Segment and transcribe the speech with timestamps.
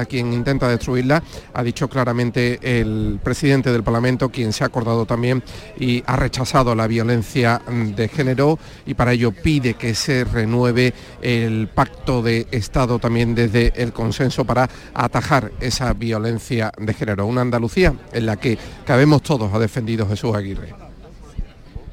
[0.00, 1.22] a quien intenta destruirla,
[1.52, 5.42] ha dicho claramente el presidente del Parlamento, quien se ha acordado también
[5.78, 11.68] y ha rechazado la violencia de género y para ello pide que se renueve el
[11.68, 17.26] pacto de Estado también desde el consenso para atajar esa violencia de género.
[17.26, 20.74] Una Andalucía en la que cabemos todos, ha defendido Jesús Aguirre.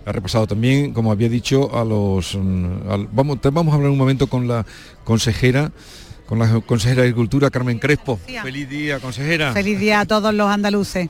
[0.06, 2.36] Ha repasado también, como había dicho, a los...
[2.36, 4.66] Mm, vamos, vamos a hablar un momento con la
[5.04, 5.72] consejera
[6.32, 8.18] con la consejera de Agricultura, Carmen Crespo.
[8.42, 9.52] Feliz día, consejera.
[9.52, 11.10] Feliz día a todos los andaluces.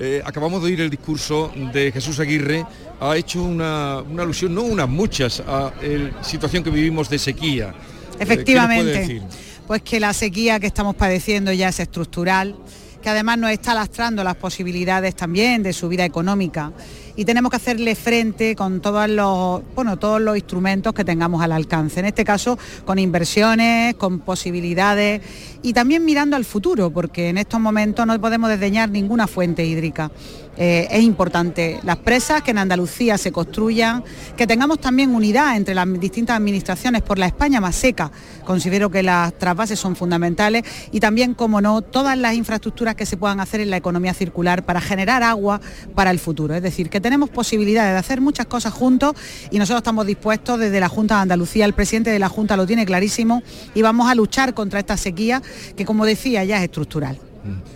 [0.00, 2.64] Eh, acabamos de oír el discurso de Jesús Aguirre.
[2.98, 7.74] Ha hecho una, alusión, no unas muchas, a la situación que vivimos de sequía.
[8.18, 9.20] Eh, Efectivamente.
[9.66, 12.56] pues que la sequía que estamos padeciendo ya es estructural,
[13.02, 16.72] que además nos está lastrando las posibilidades también de su vida económica
[17.16, 21.52] y tenemos que hacerle frente con todos los, bueno, todos los instrumentos que tengamos al
[21.52, 22.00] alcance.
[22.00, 25.22] En este caso, con inversiones, con posibilidades
[25.62, 30.10] y también mirando al futuro, porque en estos momentos no podemos desdeñar ninguna fuente hídrica.
[30.56, 34.04] Eh, es importante las presas que en Andalucía se construyan,
[34.36, 38.10] que tengamos también unidad entre las distintas administraciones por la España más seca.
[38.44, 43.16] Considero que las trasvases son fundamentales y también, como no, todas las infraestructuras que se
[43.16, 45.60] puedan hacer en la economía circular para generar agua
[45.94, 46.54] para el futuro.
[46.54, 49.14] Es decir, que tenemos posibilidades de hacer muchas cosas juntos
[49.50, 52.66] y nosotros estamos dispuestos desde la Junta de Andalucía, el presidente de la Junta lo
[52.66, 53.42] tiene clarísimo
[53.74, 55.42] y vamos a luchar contra esta sequía
[55.76, 57.31] que, como decía, ya es estructural.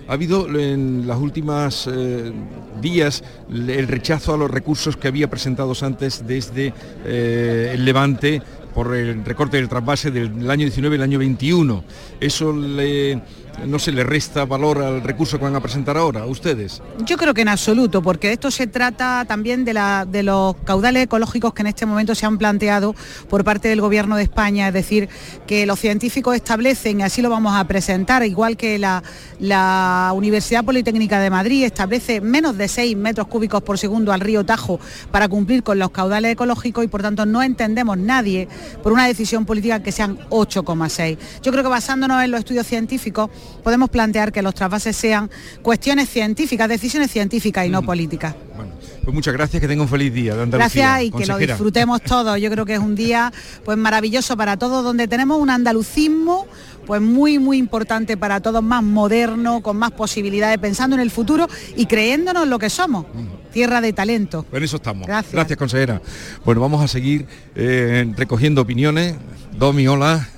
[0.09, 2.33] Ha habido en las últimas eh,
[2.81, 6.73] días el rechazo a los recursos que había presentados antes desde
[7.05, 8.43] eh, el Levante
[8.75, 11.83] por el recorte del trasvase del año 19 y el año 21.
[12.21, 13.23] Eso le
[13.65, 16.83] no se le resta valor al recurso que van a presentar ahora ustedes?
[17.05, 19.75] Yo creo que en absoluto, porque esto se trata también de,
[20.09, 22.95] de los caudales ecológicos que en este momento se han planteado
[23.29, 25.09] por parte del Gobierno de España, es decir,
[25.47, 29.03] que los científicos establecen, y así lo vamos a presentar, igual que la,
[29.39, 34.45] la Universidad Politécnica de Madrid establece menos de 6 metros cúbicos por segundo al río
[34.45, 38.49] Tajo para cumplir con los caudales ecológicos y por tanto no entendemos nadie
[38.83, 41.19] por una decisión política que sean 8,6.
[41.43, 43.31] Yo creo que basándonos en los estudios científicos,
[43.63, 45.31] podemos plantear que los trasvases sean
[45.63, 48.35] cuestiones científicas, decisiones científicas y no políticas.
[48.57, 50.35] Bueno, pues muchas gracias, que tenga un feliz día.
[50.35, 52.41] De gracias y que lo disfrutemos todos.
[52.41, 53.33] Yo creo que es un día
[53.65, 56.47] pues maravilloso para todos, donde tenemos un andalucismo
[56.87, 61.49] pues muy muy importante para todos, más moderno, con más posibilidades, pensando en el futuro
[61.77, 63.07] y creyéndonos lo que somos,
[63.53, 64.47] tierra de talento.
[64.53, 65.07] En eso estamos.
[65.07, 65.33] Gracias.
[65.33, 66.01] Gracias, consejera.
[66.45, 69.17] Bueno, vamos a seguir eh, recogiendo opiniones.
[69.59, 70.29] Domi, hola.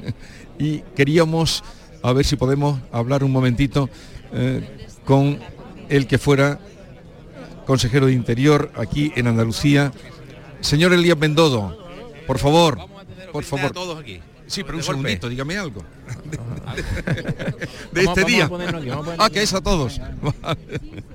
[0.58, 1.64] y queríamos
[2.04, 3.88] a ver si podemos hablar un momentito
[4.34, 5.38] eh, con
[5.88, 6.60] el que fuera
[7.64, 9.90] consejero de Interior aquí en Andalucía,
[10.60, 11.78] señor Elías Bendodo,
[12.26, 12.78] por favor,
[13.32, 13.72] por favor.
[13.72, 14.20] todos aquí.
[14.46, 15.82] Sí, pero un segundito, dígame algo.
[17.92, 18.50] De, este día.
[19.18, 19.98] ah, que es a todos.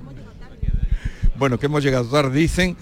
[1.36, 2.76] bueno, que hemos llegado tarde, dicen.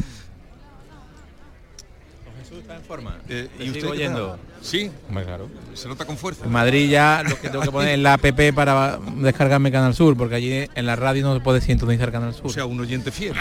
[2.88, 3.18] Forma.
[3.28, 4.38] Eh, ¿Y usted oyendo?
[4.62, 5.50] Sí, claro.
[5.74, 6.46] Se nota con fuerza.
[6.46, 10.16] En Madrid ya lo que tengo que poner en la app para descargarme Canal Sur,
[10.16, 12.46] porque allí en la radio no se puede sintonizar Canal Sur.
[12.46, 13.34] O sea, un oyente fiel.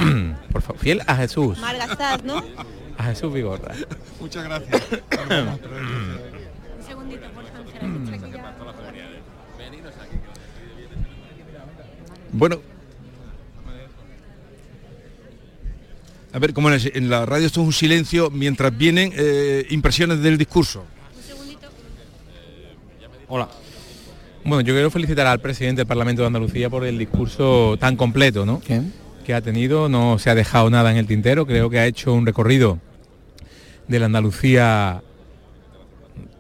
[0.52, 1.58] Por favor, fiel a Jesús.
[1.59, 2.44] Margastas, ¿no?
[2.97, 3.74] A Jesús Vigorra.
[4.19, 4.84] Muchas gracias.
[4.91, 7.68] un segundito, por favor.
[12.34, 12.59] Bueno,
[16.34, 20.38] a ver, como en la radio esto es un silencio mientras vienen eh, impresiones del
[20.38, 20.86] discurso.
[23.28, 23.50] Hola.
[24.44, 28.46] Bueno, yo quiero felicitar al presidente del Parlamento de Andalucía por el discurso tan completo
[28.46, 28.62] ¿no?
[29.26, 32.14] que ha tenido, no se ha dejado nada en el tintero, creo que ha hecho
[32.14, 32.80] un recorrido
[33.90, 35.04] de la Andalucía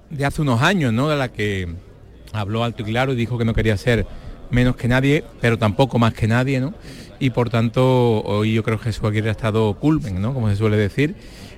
[0.09, 1.09] de hace unos años, ¿no?
[1.09, 1.67] de la que
[2.31, 4.05] habló alto y claro y dijo que no quería ser
[4.51, 6.73] menos que nadie, pero tampoco más que nadie, ¿no?
[7.19, 10.33] Y por tanto, hoy yo creo que Jesús Aguirre ha estado culmen, ¿no?
[10.33, 11.15] Como se suele decir.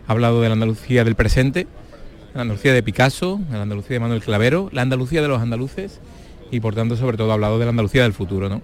[0.08, 1.68] Ha hablado de la Andalucía del presente,
[2.34, 6.00] la Andalucía de Picasso, la Andalucía de Manuel Clavero, la Andalucía de los andaluces
[6.52, 8.50] y por tanto sobre todo ha hablado de la Andalucía del futuro.
[8.50, 8.62] ¿no?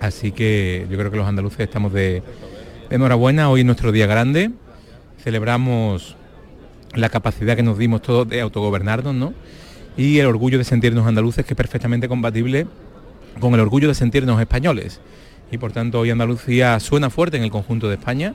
[0.00, 2.22] Así que yo creo que los andaluces estamos de,
[2.90, 4.50] enhorabuena, hoy es nuestro día grande,
[5.22, 6.16] celebramos
[6.94, 9.34] la capacidad que nos dimos todos de autogobernarnos ¿no?
[9.96, 12.66] y el orgullo de sentirnos andaluces que es perfectamente compatible
[13.40, 15.00] con el orgullo de sentirnos españoles.
[15.54, 18.34] Y por tanto hoy Andalucía suena fuerte en el conjunto de España.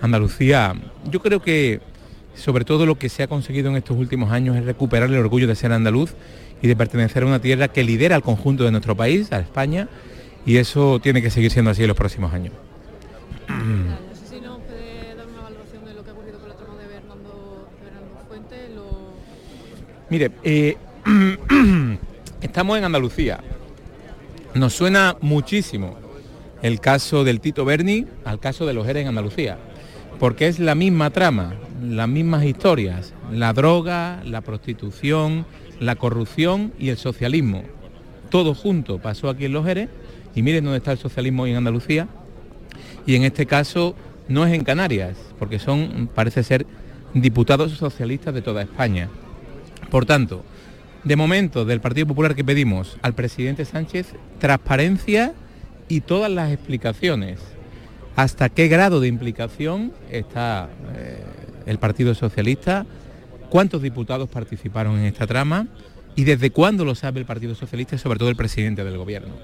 [0.00, 0.72] Andalucía,
[1.04, 1.82] yo creo que
[2.34, 5.46] sobre todo lo que se ha conseguido en estos últimos años es recuperar el orgullo
[5.46, 6.14] de ser andaluz
[6.62, 9.90] y de pertenecer a una tierra que lidera al conjunto de nuestro país, a España,
[10.46, 12.54] y eso tiene que seguir siendo así en los próximos años.
[20.08, 20.76] Mire, eh,
[22.40, 23.40] estamos en Andalucía,
[24.54, 26.05] Nos suena muchísimo
[26.62, 29.58] el caso del Tito Berni al caso de los Jerez en Andalucía,
[30.18, 35.46] porque es la misma trama, las mismas historias, la droga, la prostitución,
[35.80, 37.62] la corrupción y el socialismo.
[38.30, 39.90] Todo junto pasó aquí en los Jerez
[40.34, 42.08] y miren dónde está el socialismo hoy en Andalucía.
[43.06, 43.94] Y en este caso
[44.28, 46.66] no es en Canarias, porque son, parece ser,
[47.14, 49.08] diputados socialistas de toda España.
[49.90, 50.44] Por tanto,
[51.04, 55.34] de momento del Partido Popular que pedimos al presidente Sánchez transparencia
[55.88, 57.40] y todas las explicaciones.
[58.16, 61.22] Hasta qué grado de implicación está eh,
[61.66, 62.86] el Partido Socialista,
[63.50, 65.66] cuántos diputados participaron en esta trama
[66.14, 69.34] y desde cuándo lo sabe el Partido Socialista y sobre todo el presidente del Gobierno.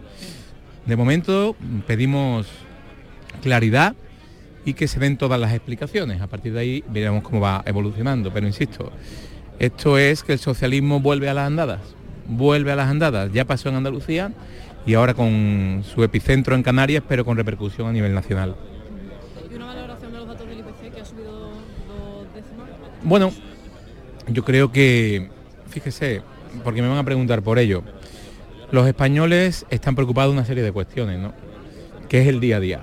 [0.87, 1.55] De momento
[1.87, 2.47] pedimos
[3.43, 3.95] claridad
[4.65, 6.21] y que se den todas las explicaciones.
[6.21, 8.33] A partir de ahí veremos cómo va evolucionando.
[8.33, 8.91] Pero insisto,
[9.59, 11.81] esto es que el socialismo vuelve a las andadas,
[12.27, 13.33] vuelve a las andadas.
[13.33, 14.33] Ya pasó en Andalucía
[14.87, 18.57] y ahora con su epicentro en Canarias, pero con repercusión a nivel nacional.
[19.51, 22.69] ¿Y una valoración de los datos del IPC que ha subido dos décimas?
[23.03, 23.33] Bueno,
[24.29, 25.31] yo creo que,
[25.69, 26.23] fíjese,
[26.65, 27.83] porque me van a preguntar por ello,
[28.71, 31.33] los españoles están preocupados de una serie de cuestiones, ¿no?
[32.09, 32.83] Que es el día a día,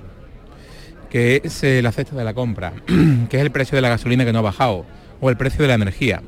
[1.10, 2.72] que es eh, la cesta de la compra,
[3.28, 4.86] que es el precio de la gasolina que no ha bajado,
[5.20, 6.22] o el precio de la energía.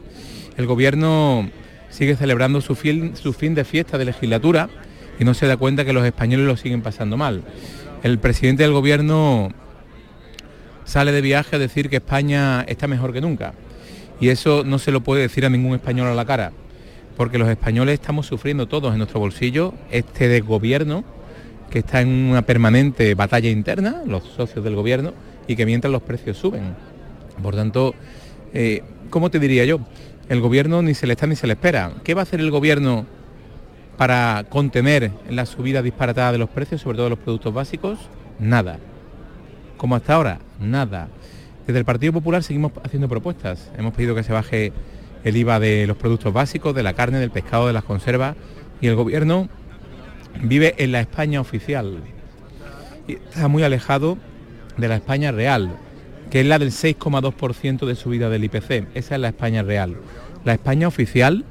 [0.56, 1.48] El gobierno
[1.88, 4.68] sigue celebrando su fin, su fin de fiesta de legislatura
[5.18, 7.42] y no se da cuenta que los españoles lo siguen pasando mal.
[8.02, 9.50] El presidente del gobierno
[10.84, 13.54] sale de viaje a decir que España está mejor que nunca.
[14.20, 16.52] Y eso no se lo puede decir a ningún español a la cara,
[17.16, 21.04] porque los españoles estamos sufriendo todos en nuestro bolsillo este desgobierno
[21.70, 25.14] que está en una permanente batalla interna, los socios del gobierno,
[25.48, 26.74] y que mientras los precios suben.
[27.42, 27.94] Por tanto,
[28.52, 29.80] eh, ¿cómo te diría yo?
[30.28, 31.92] El gobierno ni se le está ni se le espera.
[32.04, 33.06] ¿Qué va a hacer el gobierno
[33.96, 37.98] para contener la subida disparatada de los precios, sobre todo de los productos básicos?
[38.38, 38.78] Nada.
[39.76, 41.08] Como hasta ahora, nada.
[41.66, 43.70] Desde el Partido Popular seguimos haciendo propuestas.
[43.78, 44.72] Hemos pedido que se baje
[45.24, 48.36] el IVA de los productos básicos, de la carne, del pescado, de las conservas,
[48.80, 49.48] y el gobierno
[50.42, 51.98] vive en la España oficial.
[53.06, 54.18] Y está muy alejado
[54.76, 55.76] de la España real,
[56.30, 58.88] que es la del 6,2% de subida del IPC.
[58.94, 59.96] Esa es la España real.
[60.44, 61.44] La España oficial,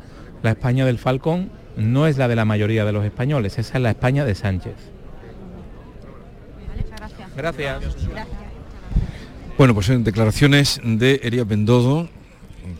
[0.43, 3.81] la España del Falcón, no es la de la mayoría de los españoles, esa es
[3.81, 4.75] la España de Sánchez.
[7.35, 7.81] Gracias.
[9.57, 12.09] Bueno, pues en declaraciones de Eria Bendodo,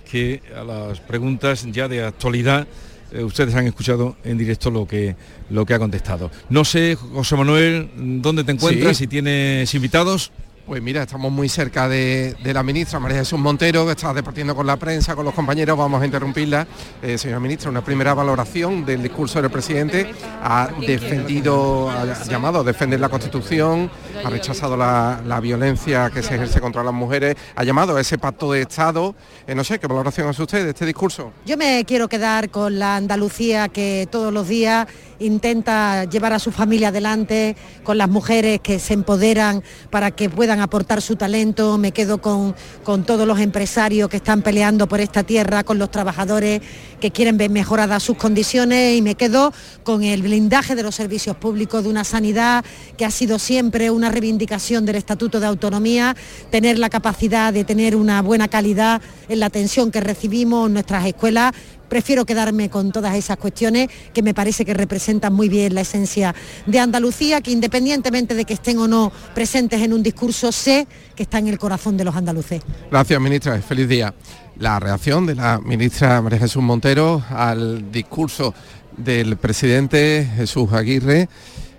[0.10, 2.68] que a las preguntas ya de actualidad
[3.12, 5.16] eh, ustedes han escuchado en directo lo que
[5.50, 6.32] lo que ha contestado.
[6.50, 8.98] No sé, José Manuel, ¿dónde te encuentras?
[8.98, 9.04] Sí.
[9.04, 10.32] Si tienes invitados.
[10.66, 14.68] Pues mira, estamos muy cerca de, la ministra María Jesús Montero, que está departiendo con
[14.68, 16.68] la prensa, con los compañeros, vamos a interrumpirla.
[17.02, 20.14] Eh, señora ministra, una primera valoración del discurso del presidente.
[20.44, 23.90] Ha defendido, ha llamado a defender la Constitución,
[24.24, 28.20] ha rechazado la, la violencia que se ejerce contra las mujeres, ha llamado a ese
[28.20, 29.16] pacto de Estado.
[29.48, 31.34] Eh, no sé, ¿qué valoración hace usted de este discurso?
[31.46, 34.88] Yo me quiero quedar con la Andalucía que todos los días
[35.22, 40.61] intenta llevar a su familia adelante, con las mujeres que se empoderan para que puedan
[40.62, 45.24] aportar su talento, me quedo con, con todos los empresarios que están peleando por esta
[45.24, 46.62] tierra, con los trabajadores
[47.00, 49.54] que quieren ver mejoradas sus condiciones y me quedo
[49.84, 52.64] con el blindaje de los servicios públicos, de una sanidad
[52.98, 56.16] que ha sido siempre una reivindicación del Estatuto de Autonomía,
[56.50, 61.06] tener la capacidad de tener una buena calidad en la atención que recibimos en nuestras
[61.06, 61.54] escuelas,
[61.92, 66.34] prefiero quedarme con todas esas cuestiones que me parece que representan muy bien la esencia
[66.66, 71.24] de Andalucía, que independientemente de que estén o no presentes en un discurso, sé que
[71.24, 72.62] está en el corazón de los andaluces.
[72.90, 73.62] Gracias, ministra.
[73.62, 74.14] Feliz día.
[74.58, 78.54] La reacción de la ministra María Jesús Montero al discurso
[78.96, 81.28] del presidente Jesús Aguirre.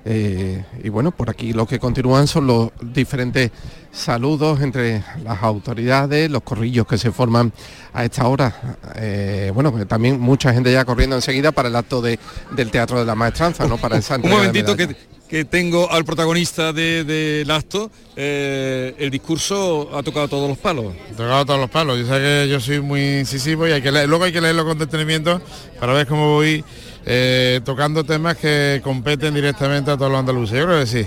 [0.04, 3.50] Eh, y bueno, por aquí lo que continúan son los diferentes
[3.92, 7.52] saludos entre las autoridades, los corrillos que se forman
[7.92, 8.76] a esta hora.
[8.96, 12.18] Eh, bueno, pues también mucha gente ya corriendo enseguida para el acto de,
[12.50, 13.78] del Teatro de la Maestranza, ¿no?
[13.78, 14.96] Para esa Un entrega de momentito que,
[15.28, 17.90] que tengo al protagonista de- del acto.
[18.14, 20.92] Eh, el discurso ha tocado todos los palos.
[21.16, 21.98] tocado todos los palos.
[21.98, 24.64] Yo sé que yo soy muy incisivo y hay que leer- luego hay que leerlo
[24.66, 25.40] con detenimiento
[25.80, 26.62] para ver cómo voy
[27.06, 30.58] eh, tocando temas que competen directamente a todos los andaluces.
[30.58, 31.06] Yo creo que sí.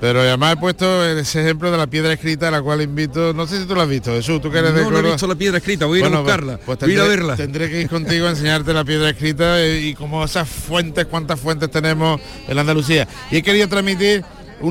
[0.00, 3.44] Pero además he puesto ese ejemplo de la piedra escrita, a la cual invito, no
[3.46, 5.26] sé si tú lo has visto, Jesús, tú que eres de No, no he visto
[5.26, 6.60] la piedra escrita, voy a ir a Bueno, pues- buscarla.
[6.64, 7.36] Pues, voy a verla.
[7.36, 11.38] tendré que ir contigo a enseñarte la piedra escrita eh, y como esas fuentes, cuántas
[11.40, 13.08] fuentes tenemos en la Andalucía.
[13.32, 14.24] Y he querido transmitir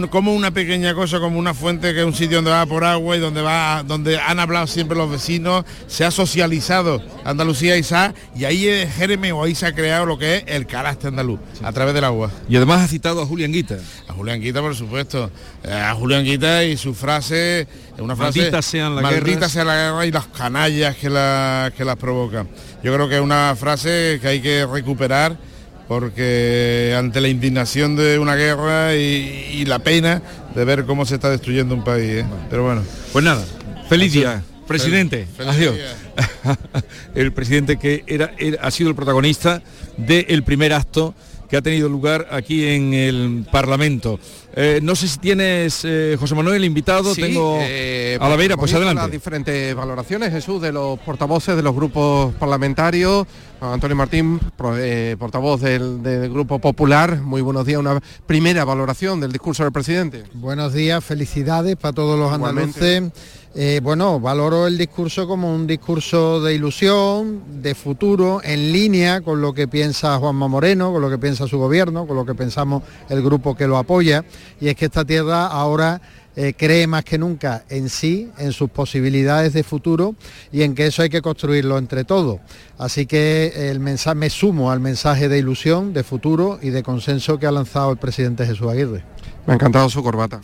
[0.10, 3.16] como una pequeña cosa, como una fuente que es un sitio donde va por agua
[3.16, 8.14] y donde va, donde han hablado siempre los vecinos, se ha socializado Andalucía y Sa,
[8.36, 11.40] y ahí es Jeremy o ahí se ha creado lo que es el carácter andaluz,
[11.64, 12.32] a través del agua.
[12.50, 13.78] Y además ha citado a Julián Guita.
[14.08, 15.32] A Julián Guita, por supuesto.
[15.64, 17.68] Eh, a Julián Guita y su frase,
[17.98, 18.40] una frase.
[18.40, 22.48] Maldita sean la maldita sea la guerra y las canallas que, la, que las provocan.
[22.84, 25.38] Yo creo que es una frase que hay que recuperar
[25.88, 30.22] porque ante la indignación de una guerra y, la pena
[30.56, 32.24] de ver cómo se está destruyendo un país.
[32.24, 32.26] ¿eh?
[32.50, 32.84] Pero bueno.
[33.12, 33.46] Pues nada,
[33.90, 35.28] feliz día, presidente.
[35.46, 35.76] Adiós.
[37.16, 39.62] el presidente que era, ha sido el protagonista
[39.98, 41.14] del primer acto
[41.50, 44.20] que ha tenido lugar aquí en el Parlamento.
[44.60, 48.74] Eh, no sé si tienes, eh, José Manuel, invitado, tengo eh, a la vera, pues
[48.74, 49.04] adelante.
[49.04, 53.28] Las diferentes valoraciones, Jesús, de los portavoces de los grupos parlamentarios.
[53.62, 54.40] Antonio Martín,
[55.20, 57.80] portavoz del, Grupo Popular, muy buenos días.
[57.80, 60.24] Una primera valoración del discurso del presidente.
[60.34, 63.12] Buenos días, felicidades para todos los andaluces
[63.60, 69.42] eh, bueno, valoro el discurso como un discurso de ilusión, de futuro, en línea con
[69.42, 72.84] lo que piensa Juanma Moreno, con lo que piensa su gobierno, con lo que pensamos
[73.10, 74.24] el grupo que lo apoya,
[74.62, 76.00] y es que esta tierra ahora
[76.36, 80.14] eh, cree más que nunca en sí, en sus posibilidades de futuro
[80.52, 82.40] y en que eso hay que construirlo entre todos.
[82.78, 87.40] Así que el mensaje, me sumo al mensaje de ilusión, de futuro y de consenso
[87.40, 89.17] que ha lanzado el presidente Jesús Aguirre.
[89.48, 90.42] Me ha encantado su corbata.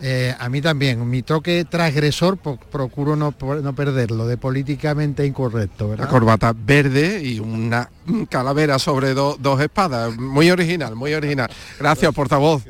[0.00, 5.88] Eh, a mí también, mi toque transgresor procuro no, perderlo, de políticamente incorrecto.
[5.88, 6.04] ¿verdad?
[6.04, 7.90] La corbata verde y una
[8.28, 11.50] calavera sobre dos espadas, muy original, muy original.
[11.78, 12.62] Gracias, portavoz.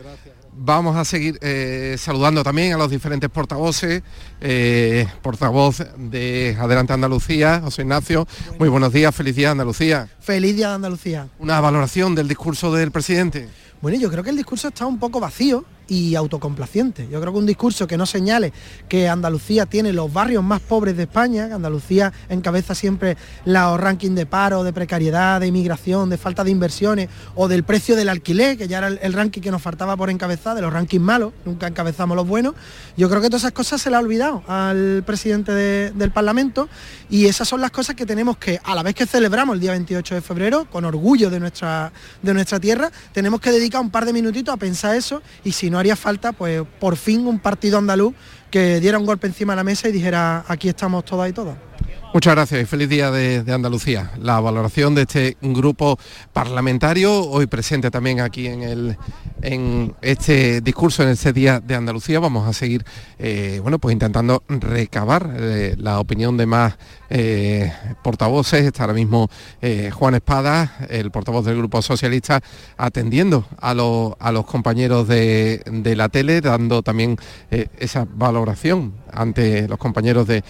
[0.57, 4.03] Vamos a seguir eh, saludando también a los diferentes portavoces.
[4.41, 8.27] Eh, portavoz de Adelante Andalucía, José Ignacio.
[8.59, 10.09] Muy buenos días, feliz día Andalucía.
[10.21, 11.29] Feliz día de Andalucía.
[11.41, 13.49] Una valoración del discurso del presidente.
[13.83, 17.09] Bueno, yo creo que el discurso está un poco vacío y autocomplaciente.
[17.11, 18.53] Yo creo que un discurso que no señale
[18.89, 24.15] que Andalucía tiene los barrios más pobres de España, que Andalucía encabeza siempre los rankings
[24.15, 28.57] de paro, de precariedad, de inmigración, de falta de inversiones o del precio del alquiler,
[28.57, 31.67] que ya era el, ranking que nos faltaba por encabezar, de los rankings malos, nunca
[31.67, 32.55] encabezamos los buenos.
[32.97, 36.69] Yo creo que todas esas cosas se le ha olvidado al presidente del Parlamento
[37.11, 39.73] y esas son las cosas que tenemos que, a la vez que celebramos el día
[39.73, 44.05] 28 de febrero, con orgullo de nuestra, de nuestra tierra, tenemos que dedicar un par
[44.05, 47.79] de minutitos a pensar eso y si no haría falta, pues por fin un partido
[47.79, 48.15] andaluz
[48.49, 51.57] que diera un golpe encima de la mesa y dijera aquí estamos todas y todas.
[52.15, 54.13] Muchas gracias y feliz día de, Andalucía.
[54.21, 55.99] La valoración de este grupo
[56.33, 58.97] parlamentario, hoy presente también aquí en, el,
[59.43, 62.85] en este discurso, en este día de Andalucía, vamos a seguir
[63.19, 66.79] eh, bueno, pues intentando recabar eh, la opinión de más
[67.11, 67.73] eh,
[68.05, 68.63] portavoces.
[68.63, 69.29] Está ahora mismo
[69.95, 72.41] Juan Espada, el portavoz del Grupo Socialista,
[72.77, 77.17] atendiendo a, a los compañeros de, de, la tele, dando también
[77.51, 80.43] esa valoración ante los compañeros de,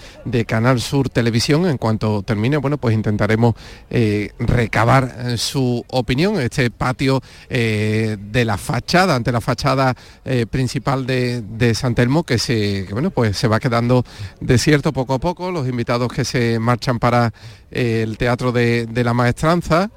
[0.47, 1.67] Canal Sur Televisión.
[1.67, 3.55] En cuanto termine, bueno, pues intentaremos
[3.91, 6.41] eh, recabar eh, su opinión.
[6.41, 9.95] Este patio eh, de la fachada, ante la fachada
[10.51, 14.05] principal de, San Telmo, que se, bueno, pues se va quedando
[14.41, 15.51] desierto poco a poco.
[15.51, 17.33] Los invitados que se marchan para
[17.71, 19.91] el Teatro de, la Maestranza,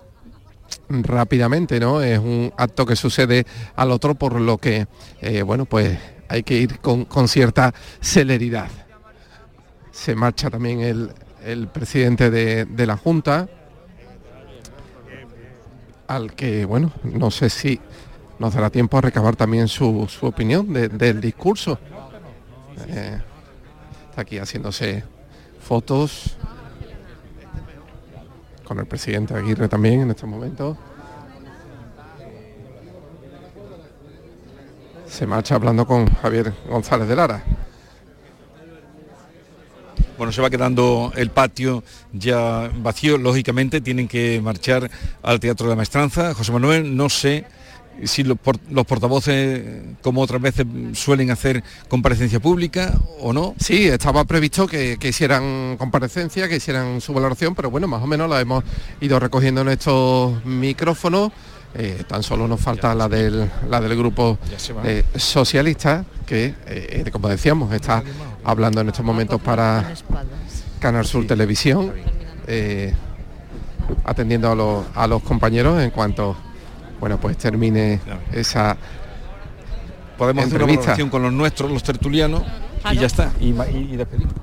[0.90, 2.02] rápidamente, ¿no?
[2.02, 3.46] Es un acto que sucede
[3.76, 4.88] al otro, por lo que,
[5.46, 5.98] bueno, pues
[6.30, 8.70] hay que ir con, cierta celeridad.
[9.92, 13.48] Se marcha también el, presidente de, la Junta,
[16.08, 17.80] al que, bueno, no sé si
[18.40, 21.80] nos dará tiempo a recabar también su, opinión del discurso.
[22.88, 23.20] Eh,
[24.10, 25.04] está aquí haciéndose
[25.60, 26.38] fotos
[28.64, 30.78] con el presidente Aguirre también en estos momentos.
[35.10, 37.44] Se marcha hablando con Javier González de Lara.
[40.18, 44.90] Bueno, se va quedando el patio ya vacío, lógicamente tienen que marchar
[45.22, 46.34] al Teatro de la Maestranza.
[46.34, 47.46] José Manuel, no sé
[48.04, 53.56] si los, portavoces, como otras veces, suelen hacer comparecencia pública o no.
[53.60, 58.08] Sí, estaba previsto que, que, hicieran comparecencia, que hicieran su valoración, pero bueno, más o
[58.08, 58.64] menos la hemos
[59.02, 61.32] ido recogiendo en estos micrófonos.
[61.76, 64.40] Eh, tan solo nos falta la del, la del grupo
[64.84, 68.02] eh, socialista, que, eh, como decíamos, está
[68.44, 69.94] hablando en estos momentos para
[70.80, 71.94] Canal Sur Televisión,
[74.06, 76.36] atendiendo a los, a los compañeros en cuanto
[77.00, 78.00] bueno pues termine
[78.34, 78.76] esa
[80.18, 82.44] podemos hacer una conversación con los nuestros, los tertulianos,
[82.92, 84.34] y ya está, y, y despedimos.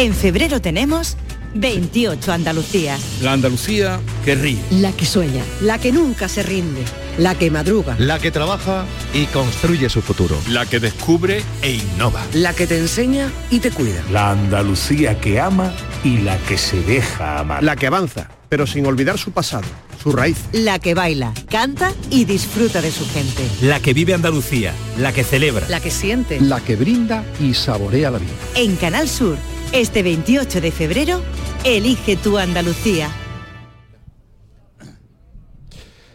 [0.00, 1.18] En febrero tenemos
[1.52, 3.02] 28 Andalucías.
[3.20, 4.58] La Andalucía que ríe.
[4.70, 5.44] La que sueña.
[5.60, 6.80] La que nunca se rinde.
[7.18, 7.96] La que madruga.
[7.98, 10.38] La que trabaja y construye su futuro.
[10.48, 12.24] La que descubre e innova.
[12.32, 14.02] La que te enseña y te cuida.
[14.10, 17.62] La Andalucía que ama y la que se deja amar.
[17.62, 19.66] La que avanza, pero sin olvidar su pasado,
[20.02, 20.38] su raíz.
[20.52, 23.46] La que baila, canta y disfruta de su gente.
[23.60, 25.68] La que vive Andalucía, la que celebra.
[25.68, 26.40] La que siente.
[26.40, 28.32] La que brinda y saborea la vida.
[28.54, 29.36] En Canal Sur
[29.72, 31.20] este 28 de febrero,
[31.64, 33.08] elige tu Andalucía.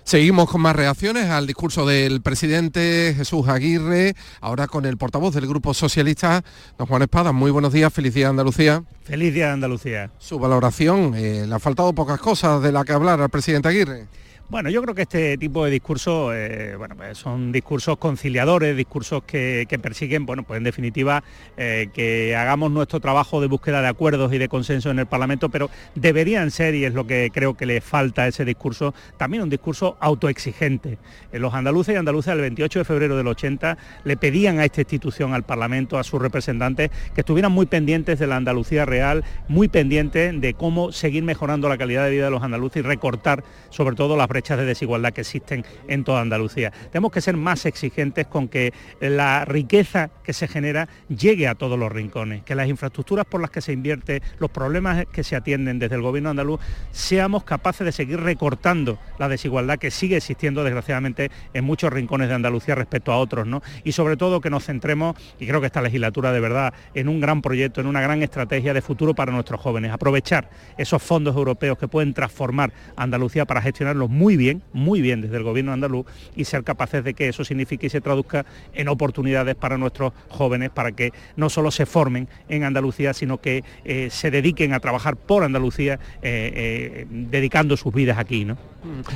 [0.04, 5.48] Seguimos con más reacciones al discurso del presidente Jesús Aguirre, ahora con el portavoz del
[5.48, 6.44] Grupo Socialista,
[6.78, 7.32] don Juan Espada.
[7.32, 8.84] Muy buenos días, felicidad Andalucía.
[9.04, 10.12] Feliz día Andalucía.
[10.20, 14.08] Su valoración, eh, le ha faltado pocas cosas de la que hablar al presidente Aguirre.
[14.48, 19.24] Bueno, yo creo que este tipo de discursos, eh, bueno, pues son discursos conciliadores, discursos
[19.24, 21.24] que, persiguen, bueno, pues en definitiva,
[21.58, 25.50] eh, que hagamos nuestro trabajo de búsqueda de acuerdos y de consenso en el Parlamento,
[25.50, 29.42] pero deberían ser, y es lo que creo que le falta a ese discurso, también
[29.42, 31.00] un discurso autoexigente.
[31.32, 34.82] Eh, los andaluces y andaluzas el 28 de febrero del 80 le pedían a esta
[34.82, 39.70] institución, al Parlamento, a sus representantes, que estuvieran muy pendientes de la Andalucía real, muy
[39.70, 43.96] pendientes de cómo seguir mejorando la calidad de vida de los andaluces y recortar, sobre
[43.96, 46.74] todo, las brechas de desigualdad que existen en toda Andalucía.
[46.92, 51.80] Tenemos que ser más exigentes con que la riqueza que se genera llegue a todos
[51.80, 55.80] los rincones, que las infraestructuras por las que se invierte, los problemas que se atienden
[55.80, 56.60] desde el gobierno andaluz,
[56.92, 62.36] seamos capaces de seguir recortando la desigualdad que sigue existiendo desgraciadamente en muchos rincones de
[62.36, 63.62] Andalucía respecto a otros, ¿no?
[63.86, 67.22] Y sobre todo que nos centremos, y creo que esta legislatura de verdad, en un
[67.22, 71.78] gran proyecto, en una gran estrategia de futuro para nuestros jóvenes, aprovechar esos fondos europeos
[71.78, 76.08] que pueden transformar Andalucía para gestionarlos muy muy bien, muy bien desde el gobierno andaluz
[76.36, 80.72] y ser capaces de que eso signifique y se traduzca en oportunidades para nuestros jóvenes,
[80.72, 85.16] para que no solo se formen en Andalucía, sino que eh, se dediquen a trabajar
[85.16, 88.46] por Andalucía, eh, eh, dedicando sus vidas aquí.
[88.46, 88.58] ¿no?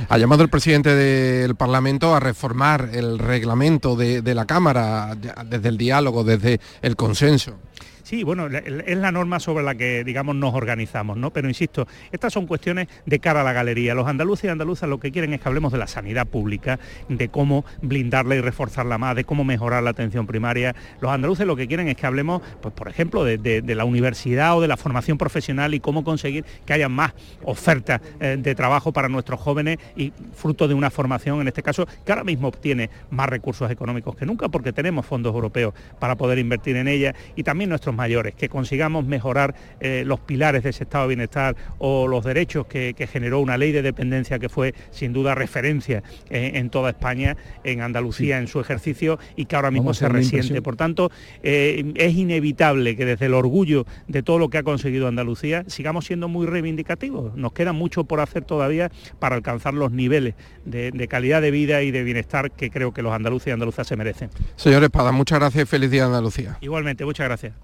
[0.08, 5.76] Ha llamado el presidente del Parlamento a reformar el reglamento de la Cámara desde el
[5.76, 7.58] diálogo, desde el consenso.
[8.02, 11.30] Sí, bueno, es la norma sobre la que, digamos, nos organizamos, ¿no?
[11.30, 13.94] Pero insisto, estas son cuestiones de cara a la galería.
[13.94, 17.28] Los andaluces y andaluzas lo que quieren es que hablemos de la sanidad pública, de
[17.28, 20.74] cómo blindarla y reforzarla más, de cómo mejorar la atención primaria.
[21.00, 24.60] Los andaluces lo que quieren es que hablemos, pues, por ejemplo, de, la universidad o
[24.60, 27.12] de la formación profesional y cómo conseguir que haya más
[27.44, 31.86] ofertas eh, de trabajo para nuestros jóvenes y fruto de una formación, en este caso,
[32.04, 36.38] que ahora mismo obtiene más recursos económicos que nunca porque tenemos fondos europeos para poder
[36.38, 40.84] invertir en ella y también nuestros mayores, que consigamos mejorar eh, los pilares de ese
[40.84, 45.12] estado de bienestar o los derechos que, generó una ley de dependencia que fue sin
[45.12, 49.94] duda referencia eh, en toda España, en Andalucía, en su ejercicio y que ahora mismo
[49.94, 50.62] se resiente.
[50.62, 51.10] Por tanto,
[51.42, 56.04] eh, es inevitable que desde el orgullo de todo lo que ha conseguido Andalucía sigamos
[56.04, 57.34] siendo muy reivindicativos.
[57.34, 61.82] Nos queda mucho por hacer todavía para alcanzar los niveles de, de calidad de vida
[61.82, 64.30] y de bienestar que creo que los andaluces y andaluzas se merecen.
[64.56, 66.58] Señor Espada, muchas gracias y feliz día Andalucía.
[66.60, 67.54] Igualmente, muchas gracias.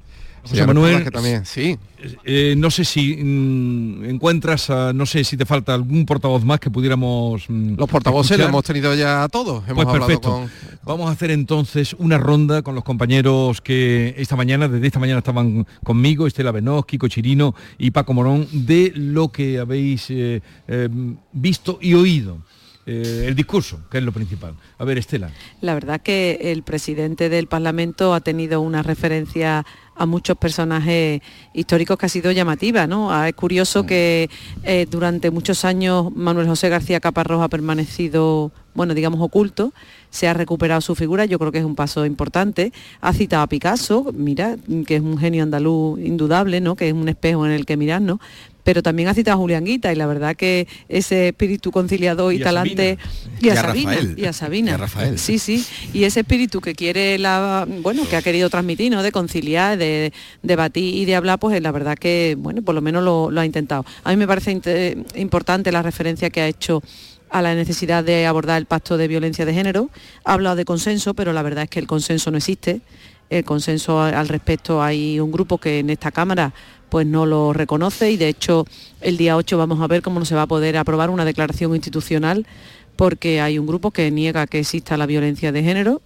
[0.42, 1.78] José Manuel, también, sí.
[2.24, 6.70] Eh, no sé si mm, encuentras, no sé si te falta algún portavoz más que
[6.70, 7.44] pudiéramos.
[7.48, 9.64] Mm, Los portavoces lo hemos tenido ya todos.
[9.68, 10.48] Hemos pues perfecto.
[10.84, 15.18] Vamos a hacer entonces una ronda con los compañeros que esta mañana, desde esta mañana
[15.18, 20.88] estaban conmigo, Estela Benós, Kiko Chirino y Paco Morón, de lo que habéis eh, eh,
[21.32, 22.38] visto y oído.
[22.86, 24.54] El discurso, que es lo principal.
[24.78, 25.30] A ver, Estela.
[25.60, 31.22] La verdad que el presidente del Parlamento ha tenido una referencia a muchos personajes
[31.52, 32.86] históricos que ha sido llamativa.
[32.86, 33.12] ¿no?
[33.12, 33.86] Ah, es curioso mm.
[33.86, 34.30] que
[34.62, 39.72] eh, durante muchos años Manuel José García Caparrós ha permanecido, bueno, digamos, oculto,
[40.10, 42.72] se ha recuperado su figura, yo creo que es un paso importante.
[43.00, 46.76] Ha citado a Picasso, mira, que es un genio andaluz indudable, ¿no?
[46.76, 48.20] que es un espejo en el que mirar, ¿no?
[48.66, 52.40] Pero también ha citado a Julián Guita y la verdad que ese espíritu conciliador y,
[52.40, 52.98] talante
[53.40, 54.76] y a, Sabina y a Sabina
[55.14, 59.04] sí sí y ese espíritu que quiere la bueno que ha querido transmitir ¿no?
[59.04, 63.04] de conciliar de debatir y de hablar pues la verdad que bueno por lo menos
[63.04, 66.82] lo, ha intentado a mí me parece importante la referencia que ha hecho
[67.30, 69.90] a la necesidad de abordar el pacto de violencia de género.
[70.24, 72.82] Ha hablado de consenso, pero la verdad es que el consenso no existe.
[73.28, 76.52] El consenso al respecto hay un grupo que en esta Cámara
[76.88, 78.66] pues no lo reconoce y de hecho
[79.00, 81.74] el día 8 vamos a ver cómo no se va a poder aprobar una declaración
[81.74, 82.46] institucional
[82.96, 86.00] porque hay un grupo que niega que exista la violencia de género.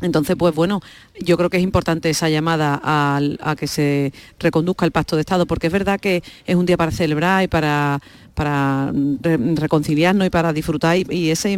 [0.00, 0.80] Entonces, pues bueno,
[1.20, 5.44] yo creo que es importante esa llamada a, que se reconduzca el pacto de Estado,
[5.44, 8.00] porque es verdad que es un día para celebrar y para,
[8.38, 8.92] para
[9.56, 11.50] reconciliarnos y para disfrutar y, esa,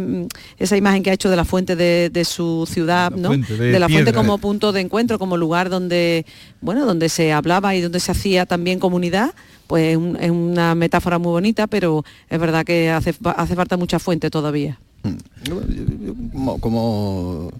[0.75, 3.29] imagen que ha hecho de la fuente de, su ciudad, ¿no?
[3.29, 6.25] de, la fuente como punto de encuentro, como lugar donde,
[6.59, 9.35] bueno, donde se hablaba y donde se hacía también comunidad,
[9.67, 14.31] pues es una metáfora muy bonita, pero es verdad que hace, hace falta mucha fuente
[14.31, 14.79] todavía.
[15.03, 16.57] Mm.
[16.59, 17.51] como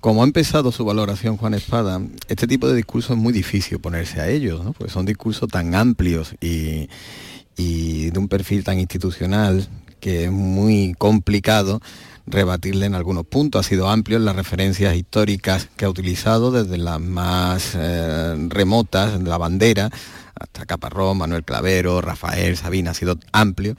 [0.00, 1.98] como ha empezado su valoración Juan Espada,
[2.28, 4.74] este tipo de discursos es muy difícil ponerse a ellos, ¿no?
[4.74, 6.90] porque son discursos tan amplios y,
[7.56, 9.68] de un perfil tan institucional
[10.00, 11.80] que es muy complicado
[12.26, 13.64] rebatirle en algunos puntos.
[13.64, 19.20] Ha sido amplio en las referencias históricas que ha utilizado, desde las más eh, remotas,
[19.22, 19.90] la bandera,
[20.34, 23.76] hasta Caparrós, Manuel Clavero, Rafael, Sabina, ha sido amplio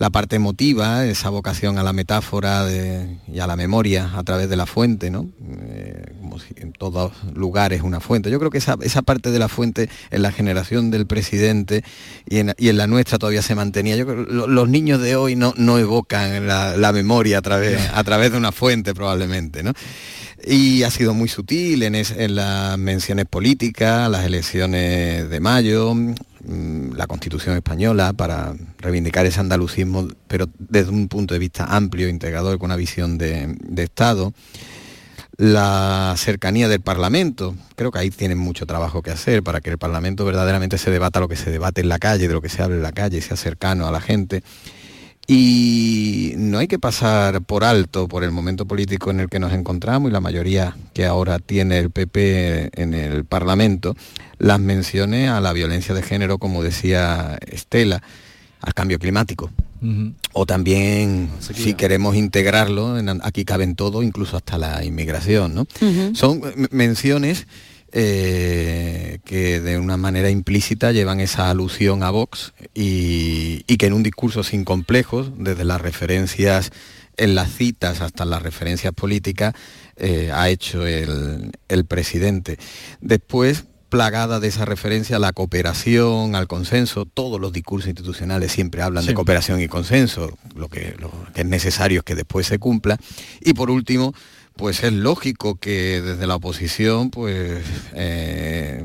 [0.00, 2.66] la parte emotiva, esa vocación a la metáfora
[3.30, 5.28] y a la memoria a través de la fuente, ¿no?
[6.56, 8.30] En todos lugares una fuente.
[8.30, 11.82] Yo creo que esa, parte de la fuente en la generación del presidente
[12.28, 13.96] y en, la nuestra todavía se mantenía.
[13.96, 18.32] Yo creo los niños de hoy no, no evocan la, memoria a través, a través
[18.32, 19.72] de una fuente probablemente, ¿no?
[20.42, 25.94] y ha sido muy sutil en, en, las menciones políticas, las elecciones de mayo,
[26.42, 32.08] Mm, la Constitución española para reivindicar ese andalucismo, pero desde un punto de vista amplio,
[32.08, 34.32] integrador, con una visión de, Estado.
[35.40, 39.78] La cercanía del Parlamento, creo que ahí tienen mucho trabajo que hacer para que el
[39.78, 42.62] Parlamento verdaderamente se debata lo que se debate en la calle, de lo que se
[42.62, 44.42] habla en la calle, sea cercano a la gente.
[45.26, 49.54] Y no hay que pasar por alto por el momento político en el que nos
[49.54, 53.96] encontramos y la mayoría que ahora tiene el PP en el Parlamento,
[54.36, 58.02] las menciones a la violencia de género, como decía Estela,
[58.60, 59.50] al cambio climático.
[60.34, 65.54] O también, si queremos integrarlo, aquí caben todo, incluso hasta la inmigración.
[65.54, 65.66] ¿no?
[66.12, 67.46] Son menciones
[67.92, 74.02] eh, que de una manera implícita llevan esa alusión a Vox y, que en un
[74.02, 76.70] discurso sin complejos, desde las referencias
[77.16, 79.54] en las citas hasta las referencias políticas,
[79.96, 82.58] eh, ha hecho el, el presidente.
[83.00, 87.04] Después, plagada de esa referencia a la cooperación, al consenso.
[87.04, 90.38] Todos los discursos institucionales siempre hablan de cooperación y consenso.
[90.54, 90.96] Lo que,
[91.34, 92.96] es necesario es que después se cumpla.
[93.40, 94.14] Y por último,
[94.56, 98.84] pues es lógico que desde la oposición, pues eh,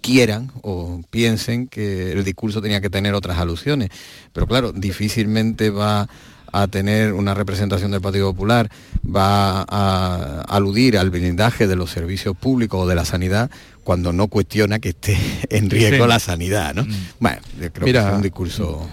[0.00, 3.90] quieran o piensen que el discurso tenía que tener otras alusiones.
[4.32, 6.08] Pero claro, difícilmente va
[6.52, 8.70] a tener una representación del Partido Popular,
[9.04, 13.50] va a aludir al blindaje de los servicios públicos o de la sanidad
[13.90, 15.18] cuando no cuestiona que esté
[15.50, 16.84] en riesgo la sanidad, ¿no?
[16.84, 16.94] Mm.
[17.18, 17.40] Bueno,
[17.72, 18.88] creo que es un discurso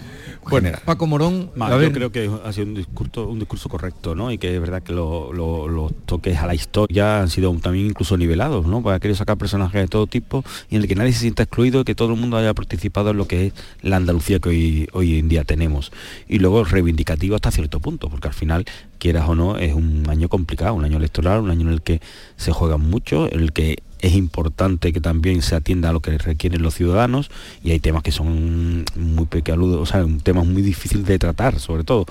[0.49, 4.31] bueno, Paco Morón, yo creo que ha sido un discurso, un discurso correcto, ¿no?
[4.31, 8.65] Y que es verdad que los toques a la historia han sido también incluso nivelados,
[8.65, 8.81] ¿no?
[8.81, 11.43] Porque ha querido sacar personajes de todo tipo y en el que nadie se sienta
[11.43, 14.89] excluido, que todo el mundo haya participado en lo que es la Andalucía que hoy,
[14.93, 15.91] hoy en día tenemos.
[16.27, 18.65] Y luego reivindicativo hasta cierto punto, porque al final,
[18.99, 22.01] quieras o no, es un año complicado, un año electoral, un año en el que
[22.38, 26.17] se juega mucho, en el que es importante que también se atienda a lo que
[26.17, 27.29] requieren los ciudadanos
[27.63, 31.60] y hay temas que son muy pequeños, o sea, un tema muy difícil de tratar,
[31.60, 32.05] sobre todo.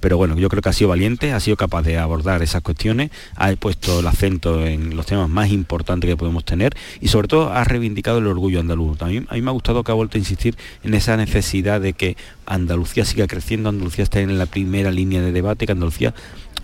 [0.00, 3.10] Pero bueno, yo creo que ha sido valiente, ha sido capaz de abordar esas cuestiones,
[3.34, 7.50] ha puesto el acento en los temas más importantes que podemos tener y sobre todo
[7.52, 8.98] ha reivindicado el orgullo andaluz.
[8.98, 11.94] También a mí me ha gustado que ha vuelto a insistir en esa necesidad de
[11.94, 16.14] que Andalucía siga creciendo, Andalucía está en la primera línea de debate, que Andalucía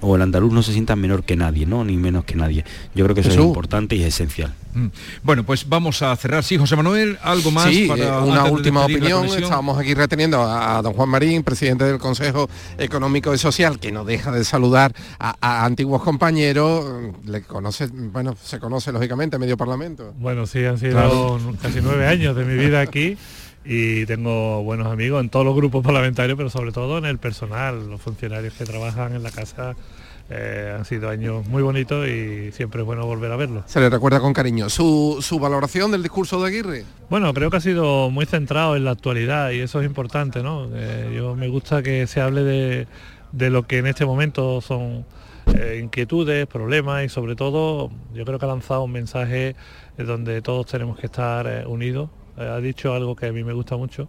[0.04, 1.84] o el andaluz no se sienta menor que nadie, ¿no?
[1.84, 2.64] Ni menos que nadie.
[2.94, 4.54] Yo creo que eso es importante y es esencial.
[4.74, 4.86] Mm.
[5.22, 6.42] Bueno, pues vamos a cerrar.
[6.44, 9.26] Sí, José Manuel, algo más sí, eh, una última opinión.
[9.26, 14.04] Estábamos aquí reteniendo a, don Juan Marín, presidente del Consejo Económico y Social, que no
[14.04, 16.84] deja de saludar a, antiguos compañeros.
[17.24, 20.12] Le conoce, bueno, se conoce lógicamente medio parlamento.
[20.18, 23.16] Bueno, sí, han sido casi nueve años de mi vida aquí
[23.64, 27.88] y tengo buenos amigos en todos los grupos parlamentarios, pero sobre todo en el personal,
[27.88, 29.74] los funcionarios que trabajan en la casa.
[30.30, 33.64] Eh, han sido años muy bonitos y siempre es bueno volver a verlos.
[33.66, 34.70] Se le recuerda con cariño.
[34.70, 36.84] ¿Su, valoración del discurso de Aguirre?
[37.10, 40.70] Bueno, creo que ha sido muy centrado en la actualidad y eso es importante, ¿no?
[40.72, 45.04] Eh, yo me gusta que se hable de, lo que en este momento son
[45.54, 49.56] eh, inquietudes, problemas y sobre todo yo creo que ha lanzado un mensaje
[49.98, 54.08] donde todos tenemos que estar unidos ha dicho algo que a mí me gusta mucho.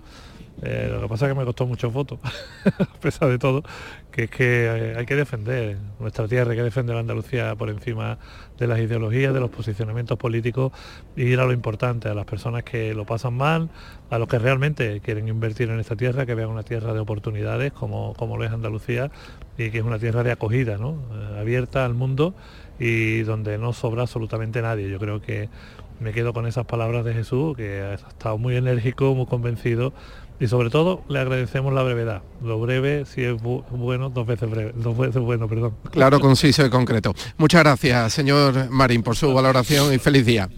[0.61, 2.17] Eh, lo que pasa es que me costó mucho fotos,
[2.79, 3.61] a pesar de todo,
[4.09, 7.69] que es que eh, hay que defender nuestra tierra, hay que defender la Andalucía por
[7.69, 8.17] encima
[8.57, 10.71] de las ideologías, de los posicionamientos políticos
[11.17, 13.69] y ir a lo importante, a las personas que lo pasan mal,
[14.09, 17.73] a los que realmente quieren invertir en esta tierra, que vean una tierra de oportunidades
[17.73, 19.11] como, como lo es Andalucía
[19.57, 20.79] y que es una tierra de acogida,
[21.37, 22.33] abierta al mundo
[22.79, 24.89] y donde no sobra absolutamente nadie.
[24.89, 25.49] Yo creo que
[25.99, 29.93] me quedo con esas palabras de Jesús, que ha estado muy enérgico, muy convencido
[30.39, 32.21] y sobre todo le agradecemos la brevedad.
[32.43, 35.75] Lo breve, si es bueno, dos veces breve, dos veces bueno, perdón.
[35.91, 37.13] Claro, conciso y concreto.
[37.37, 40.49] Muchas gracias, señor Marín, por su valoración y feliz día.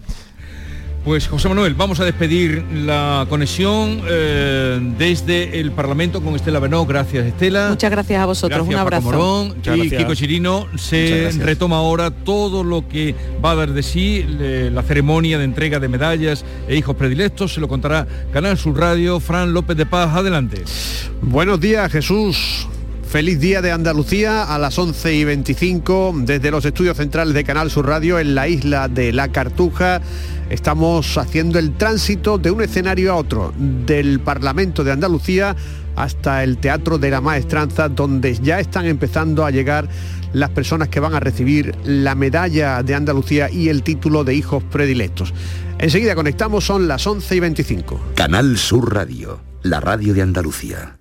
[1.07, 6.85] Pues José Manuel, vamos a despedir la conexión eh, desde el Parlamento con Estela Benó.
[6.85, 7.69] Gracias Estela.
[7.69, 9.05] Muchas gracias a vosotros, un abrazo.
[9.05, 10.67] Morón y Kiko Chirino.
[10.75, 15.79] Se retoma ahora todo lo que va a dar de sí la ceremonia de entrega
[15.79, 17.53] de medallas e hijos predilectos.
[17.53, 20.13] Se lo contará Canal Sur Radio, Fran López de Paz.
[20.13, 20.61] Adelante.
[21.21, 22.67] Buenos días Jesús.
[23.07, 27.71] Feliz día de Andalucía a las 11 y 25 desde los estudios centrales de Canal
[27.71, 30.01] Sur Radio en la isla de La Cartuja.
[30.49, 35.55] Estamos haciendo el tránsito de un escenario a otro, del Parlamento de Andalucía
[35.95, 39.87] hasta el Teatro de la Maestranza, donde ya están empezando a llegar
[40.33, 44.63] las personas que van a recibir la medalla de Andalucía y el título de hijos
[44.65, 45.33] predilectos.
[45.79, 48.01] Enseguida conectamos, son las 11 y 25.
[48.15, 50.97] Canal Sur Radio, la radio de Andalucía.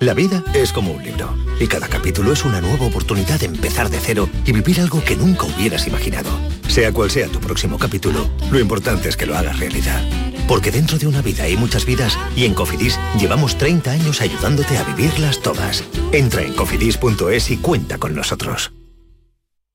[0.00, 3.90] La vida es como un libro y cada capítulo es una nueva oportunidad de empezar
[3.90, 6.30] de cero y vivir algo que nunca hubieras imaginado.
[6.68, 10.02] Sea cual sea tu próximo capítulo, lo importante es que lo hagas realidad.
[10.48, 14.78] Porque dentro de una vida hay muchas vidas y en Cofidis llevamos 30 años ayudándote
[14.78, 15.84] a vivirlas todas.
[16.12, 18.72] Entra en cofidis.es y cuenta con nosotros.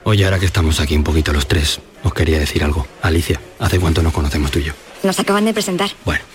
[0.05, 2.87] Oye, ahora que estamos aquí un poquito los tres, os quería decir algo.
[3.03, 4.73] Alicia, ¿hace cuánto nos conocemos tú y yo?
[5.03, 5.91] Nos acaban de presentar.
[6.03, 6.34] Bueno.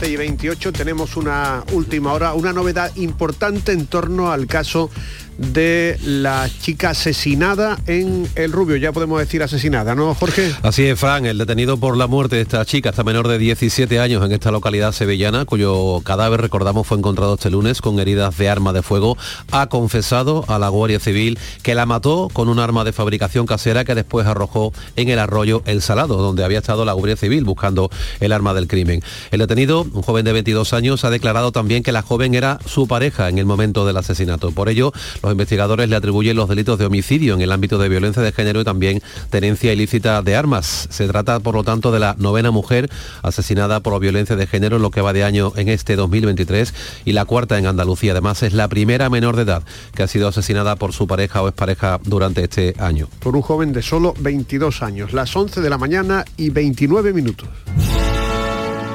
[0.00, 4.90] 11 y 28 tenemos una última hora, una novedad importante en torno al caso
[5.40, 10.52] de la chica asesinada en El Rubio, ya podemos decir asesinada, ¿no, Jorge?
[10.62, 14.00] Así es, Fran, el detenido por la muerte de esta chica, esta menor de 17
[14.00, 18.50] años en esta localidad sevillana, cuyo cadáver, recordamos, fue encontrado este lunes con heridas de
[18.50, 19.16] arma de fuego,
[19.50, 23.84] ha confesado a la Guardia Civil que la mató con un arma de fabricación casera
[23.84, 27.90] que después arrojó en el arroyo El Salado, donde había estado la Guardia Civil buscando
[28.20, 29.02] el arma del crimen.
[29.30, 32.86] El detenido, un joven de 22 años, ha declarado también que la joven era su
[32.86, 34.50] pareja en el momento del asesinato.
[34.50, 38.22] Por ello, los investigadores le atribuyen los delitos de homicidio en el ámbito de violencia
[38.22, 40.88] de género y también tenencia ilícita de armas.
[40.90, 42.90] Se trata, por lo tanto, de la novena mujer
[43.22, 47.12] asesinada por violencia de género en lo que va de año en este 2023 y
[47.12, 48.12] la cuarta en Andalucía.
[48.12, 49.62] Además, es la primera menor de edad
[49.94, 53.08] que ha sido asesinada por su pareja o expareja durante este año.
[53.20, 57.48] Por un joven de solo 22 años, las 11 de la mañana y 29 minutos.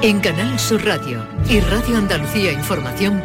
[0.02, 3.22] En Canal Sur Radio y Radio Andalucía Información,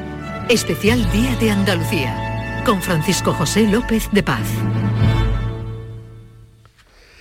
[0.50, 2.31] especial Día de Andalucía
[2.66, 4.48] con Francisco José López de Paz.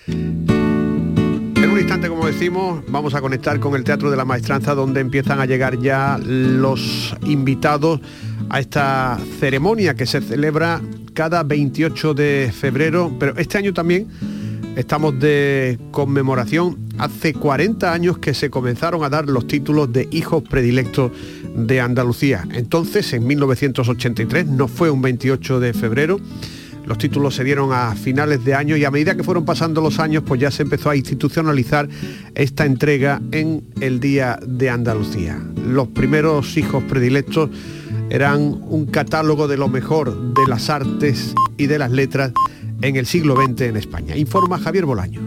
[0.07, 5.01] En un instante, como decimos, vamos a conectar con el Teatro de la Maestranza, donde
[5.01, 8.01] empiezan a llegar ya los invitados
[8.49, 10.81] a esta ceremonia que se celebra
[11.15, 14.09] cada 28 de febrero, pero este año también
[14.77, 16.79] estamos de conmemoración.
[16.99, 21.13] Hace 40 años que se comenzaron a dar los títulos de hijos predilectos
[21.55, 22.47] de Andalucía.
[22.53, 26.21] Entonces, en 1983, no fue un 28 de febrero,
[26.87, 30.01] Los títulos se dieron a finales de año y a medida que fueron pasando los
[30.01, 31.89] años, pues ya se empezó a institucionalizar
[32.35, 35.39] esta entrega en el Día de Andalucía.
[35.65, 37.51] Los primeros hijos predilectos
[38.09, 42.33] eran un catálogo de lo mejor de las artes y de las letras
[42.83, 44.17] en el siglo XX en España.
[44.17, 45.25] Informa Javier Bolaños.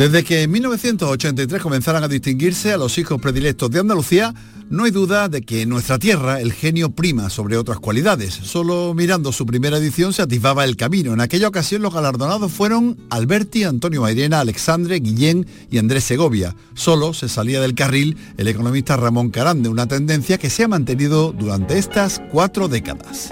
[0.00, 4.34] Desde que en 1983 comenzaran a distinguirse a los hijos predilectos de Andalucía,
[4.70, 8.32] no hay duda de que en nuestra tierra el genio prima sobre otras cualidades.
[8.32, 11.12] Solo mirando su primera edición se atisbaba el camino.
[11.12, 16.54] En aquella ocasión los galardonados fueron Alberti, Antonio Mairena, Alexandre, Guillén y Andrés Segovia.
[16.74, 21.32] Solo se salía del carril el economista Ramón Carande, una tendencia que se ha mantenido
[21.32, 23.28] durante estas cuatro décadas.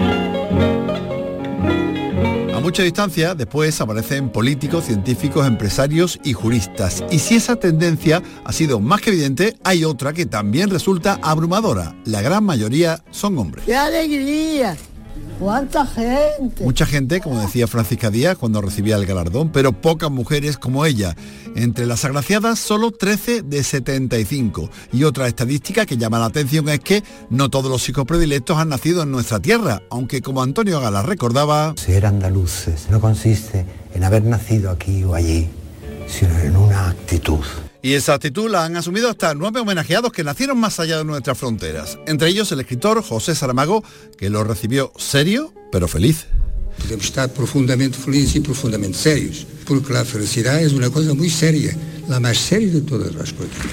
[2.69, 7.03] Mucha distancia, después aparecen políticos, científicos, empresarios y juristas.
[7.11, 11.97] Y si esa tendencia ha sido más que evidente, hay otra que también resulta abrumadora.
[12.05, 13.65] La gran mayoría son hombres.
[13.65, 14.77] ¡Qué alegría!
[15.39, 16.65] ¡Cuánta gente!
[16.65, 21.15] Mucha gente, como decía Francisca Díaz cuando recibía el galardón, pero pocas mujeres como ella.
[21.55, 24.69] Entre las agraciadas, solo 13 de 75.
[24.93, 28.71] Y otra estadística que llama la atención es que no todos los hijos predilectos han
[28.71, 31.75] nacido en nuestra tierra, aunque como Antonio Gala recordaba...
[31.77, 35.49] Ser andaluces no consiste en haber nacido aquí o allí,
[36.09, 37.45] sino en una actitud.
[37.83, 41.39] Y esa actitud la han asumido hasta nueve homenajeados que nacieron más allá de nuestras
[41.39, 41.99] fronteras.
[42.07, 43.85] Entre ellos el escritor José Saramago,
[44.17, 46.27] que lo recibió serio, pero feliz.
[46.79, 51.77] Podemos estar profundamente felizes y profundamente serios, porque la felicidad es una cosa muy seria,
[52.09, 53.67] la más seria de todas las cosas.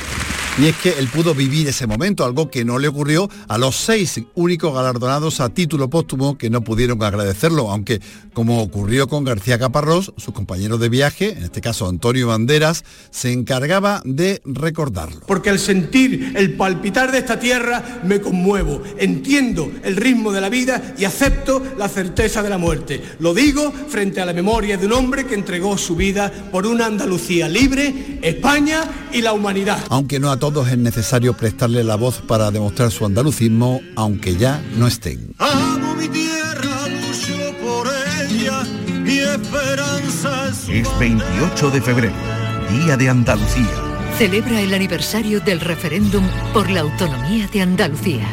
[0.58, 3.76] Y es que él pudo vivir ese momento, algo que no le ocurrió a los
[3.76, 8.00] seis únicos galardonados a título póstumo que no pudieron agradecerlo, aunque
[8.34, 13.34] como ocurrió con García Caparrós, sus compañeros de viaje, en este caso Antonio Banderas, se
[13.34, 15.21] encargaba de recordarlo.
[15.28, 20.48] Porque al sentir el palpitar de esta tierra me conmuevo, entiendo el ritmo de la
[20.48, 23.02] vida y acepto la certeza de la muerte.
[23.19, 26.86] Lo digo frente a la memoria de un hombre que entregó su vida por una
[26.86, 28.83] Andalucía libre, España
[29.13, 29.83] y la humanidad.
[29.89, 34.63] Aunque no a todos es necesario prestarle la voz para demostrar su andalucismo, aunque ya
[34.77, 35.35] no estén.
[35.38, 37.88] Amo mi tierra, lucho por
[38.21, 38.63] ella,
[39.03, 40.67] mi esperanza es...
[40.69, 42.15] Es 28 de febrero,
[42.71, 43.69] Día de Andalucía.
[44.17, 48.27] Celebra el aniversario del referéndum por la autonomía de Andalucía.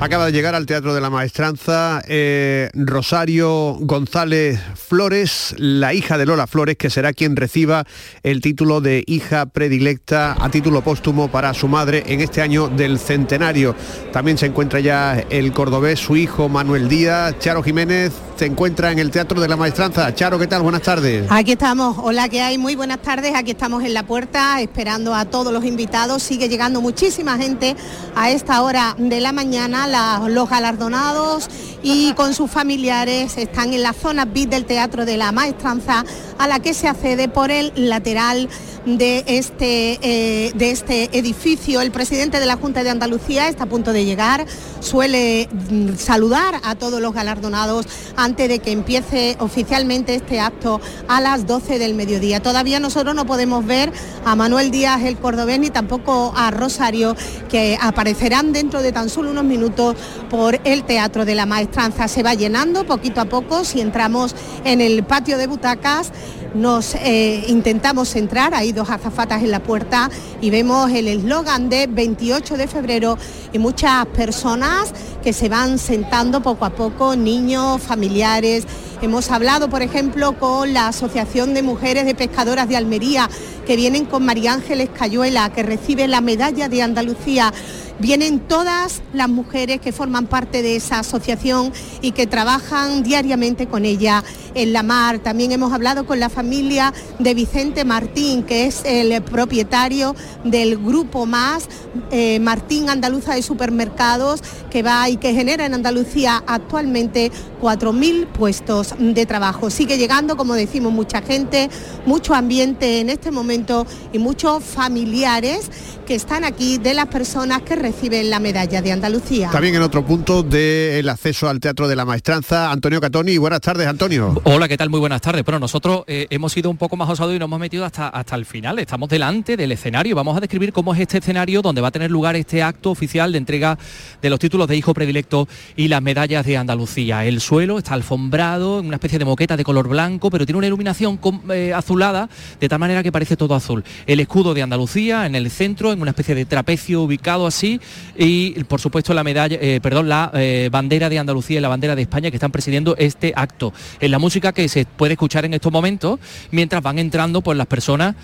[0.00, 6.24] Acaba de llegar al Teatro de la Maestranza eh, Rosario González Flores, la hija de
[6.24, 7.84] Lola Flores, que será quien reciba
[8.22, 13.00] el título de hija predilecta a título póstumo para su madre en este año del
[13.00, 13.74] centenario.
[14.12, 17.36] También se encuentra ya el cordobés, su hijo Manuel Díaz.
[17.40, 20.14] Charo Jiménez se encuentra en el Teatro de la Maestranza.
[20.14, 20.62] Charo, ¿qué tal?
[20.62, 21.26] Buenas tardes.
[21.28, 21.96] Aquí estamos.
[22.00, 22.56] Hola, ¿qué hay?
[22.56, 23.32] Muy buenas tardes.
[23.34, 26.22] Aquí estamos en la puerta esperando a todos los invitados.
[26.22, 27.74] Sigue llegando muchísima gente
[28.14, 29.88] a esta hora de la mañana
[30.28, 31.48] los galardonados
[31.82, 36.04] y con sus familiares están en la zona VIP del Teatro de la Maestranza
[36.38, 38.48] a la que se accede por el lateral
[38.86, 41.80] de este, eh, de este edificio.
[41.80, 44.46] El presidente de la Junta de Andalucía está a punto de llegar,
[44.80, 47.86] suele mm, saludar a todos los galardonados
[48.28, 52.40] antes de que empiece oficialmente este acto a las 12 del mediodía.
[52.42, 53.90] Todavía nosotros no podemos ver
[54.26, 57.16] a Manuel Díaz el cordobés ni tampoco a Rosario,
[57.48, 59.96] que aparecerán dentro de tan solo unos minutos
[60.28, 62.06] por el Teatro de la Maestranza.
[62.06, 66.12] Se va llenando poquito a poco, si entramos en el patio de butacas,
[66.58, 71.86] nos eh, intentamos entrar, hay dos azafatas en la puerta y vemos el eslogan de
[71.86, 73.16] 28 de febrero
[73.52, 74.92] y muchas personas
[75.22, 78.66] que se van sentando poco a poco, niños, familiares.
[79.00, 83.30] Hemos hablado, por ejemplo, con la Asociación de Mujeres de Pescadoras de Almería,
[83.64, 87.52] que vienen con María Ángeles Cayuela, que recibe la medalla de Andalucía
[87.98, 93.84] vienen todas las mujeres que forman parte de esa asociación y que trabajan diariamente con
[93.84, 95.18] ella en la mar.
[95.18, 101.26] También hemos hablado con la familia de Vicente Martín, que es el propietario del grupo
[101.26, 101.68] Más,
[102.10, 107.30] eh, Martín Andaluza de Supermercados, que va y que genera en Andalucía actualmente
[107.60, 109.70] 4.000 puestos de trabajo.
[109.70, 111.70] Sigue llegando, como decimos, mucha gente,
[112.06, 115.70] mucho ambiente en este momento y muchos familiares
[116.06, 119.48] que están aquí de las personas que reciben la medalla de Andalucía.
[119.50, 123.38] También en otro punto del acceso al Teatro de la Maestranza, Antonio Catoni.
[123.38, 124.42] Buenas tardes, Antonio.
[124.44, 124.90] Hola, ¿qué tal?
[124.90, 125.42] Muy buenas tardes.
[125.42, 128.36] Bueno, nosotros eh, hemos sido un poco más osados y nos hemos metido hasta, hasta
[128.36, 128.78] el final.
[128.78, 130.14] Estamos delante del escenario.
[130.14, 133.32] Vamos a describir cómo es este escenario donde va a tener lugar este acto oficial
[133.32, 133.78] de entrega
[134.20, 137.24] de los títulos de hijo predilecto y las medallas de Andalucía.
[137.24, 140.66] El suelo está alfombrado en una especie de moqueta de color blanco, pero tiene una
[140.66, 141.18] iluminación
[141.48, 142.28] eh, azulada
[142.60, 143.82] de tal manera que parece todo azul.
[144.06, 147.77] El escudo de Andalucía en el centro en una especie de trapecio ubicado así,
[148.16, 151.94] y por supuesto la medalla, eh, perdón, la eh, bandera de Andalucía y la bandera
[151.94, 153.72] de España que están presidiendo este acto.
[154.00, 156.18] En la música que se puede escuchar en estos momentos,
[156.50, 158.14] mientras van entrando pues las personas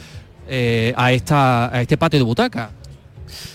[0.48, 2.70] eh, a, esta, a este patio de butaca.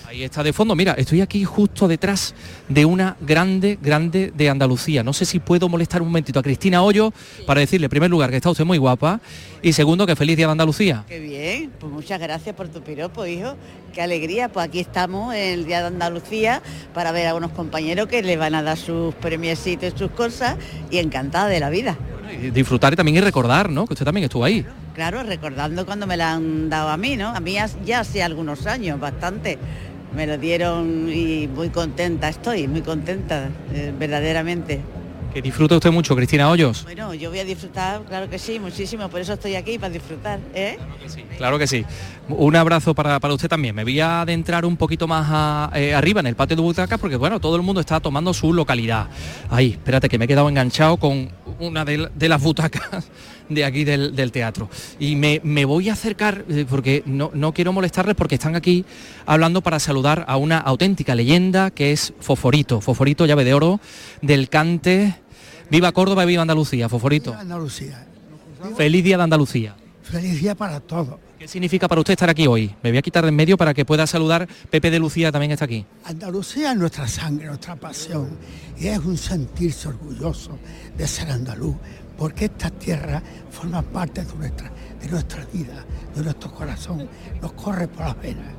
[0.09, 0.75] Ahí está de fondo.
[0.75, 2.33] Mira, estoy aquí justo detrás
[2.67, 5.03] de una grande, grande de Andalucía.
[5.03, 7.13] No sé si puedo molestar un momentito a Cristina Hoyo
[7.45, 9.21] para decirle, en primer lugar, que está usted muy guapa
[9.61, 11.05] y segundo, que feliz día de Andalucía.
[11.07, 13.55] Qué bien, pues muchas gracias por tu piropo, hijo.
[13.93, 16.63] Qué alegría, pues aquí estamos el Día de Andalucía
[16.95, 20.57] para ver a unos compañeros que le van a dar sus premiecitos y sus cosas
[20.89, 21.99] y encantada de la vida.
[22.31, 23.85] Y disfrutar y también y recordar, ¿no?
[23.85, 24.65] Que usted también estuvo ahí.
[24.95, 27.27] Claro, recordando cuando me la han dado a mí, ¿no?
[27.29, 29.59] A mí ya hace algunos años, bastante.
[30.15, 34.81] Me lo dieron y muy contenta estoy, muy contenta, eh, verdaderamente.
[35.33, 36.83] Que disfruta usted mucho, Cristina Hoyos.
[36.83, 40.39] Bueno, yo voy a disfrutar, claro que sí, muchísimo, por eso estoy aquí, para disfrutar,
[40.55, 40.77] ¿eh?
[41.37, 41.85] Claro que sí.
[42.29, 43.75] Un abrazo para, para usted también.
[43.75, 46.99] Me voy a adentrar un poquito más a- eh, arriba en el patio de butacas
[46.99, 49.07] porque bueno, todo el mundo está tomando su localidad.
[49.51, 53.07] Ahí, espérate que me he quedado enganchado con una de, de las butacas
[53.49, 54.67] de aquí del, del teatro.
[54.99, 58.83] Y me, me voy a acercar eh, porque no, no quiero molestarles porque están aquí
[59.27, 62.81] hablando para saludar a una auténtica leyenda que es Foforito.
[62.81, 63.79] Foforito, llave de oro
[64.23, 65.15] del cante.
[65.69, 67.33] Viva Córdoba y viva Andalucía, Foforito.
[67.33, 68.07] Andalucía.
[68.75, 69.75] Feliz día de Andalucía.
[70.01, 71.19] Feliz día para todos.
[71.37, 72.75] ¿Qué significa para usted estar aquí hoy?
[72.81, 74.47] Me voy a quitar de en medio para que pueda saludar.
[74.69, 75.85] Pepe de Lucía también está aquí.
[76.03, 78.29] Andalucía es nuestra sangre, nuestra pasión.
[78.77, 80.57] Y es un sentirse orgulloso
[80.97, 81.75] de ser andaluz,
[82.17, 87.07] porque esta tierra forma parte de nuestra, de nuestra vida, de nuestro corazón.
[87.41, 88.53] Nos corre por las venas.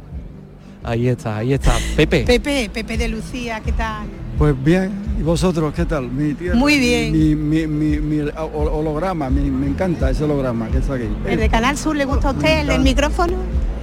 [0.83, 1.73] Ahí está, ahí está.
[1.97, 2.25] Pepe.
[2.25, 4.07] Pepe, Pepe de Lucía, ¿qué tal?
[4.39, 6.11] Pues bien, ¿y vosotros qué tal?
[6.11, 7.13] Mi tierra, Muy bien.
[7.13, 8.45] Mi, mi- mi- mi ho-
[8.79, 11.05] holograma, mi- me encanta ese holograma que está aquí.
[11.27, 13.35] ¿El de Canal Sur le gusta a usted, el del micrófono?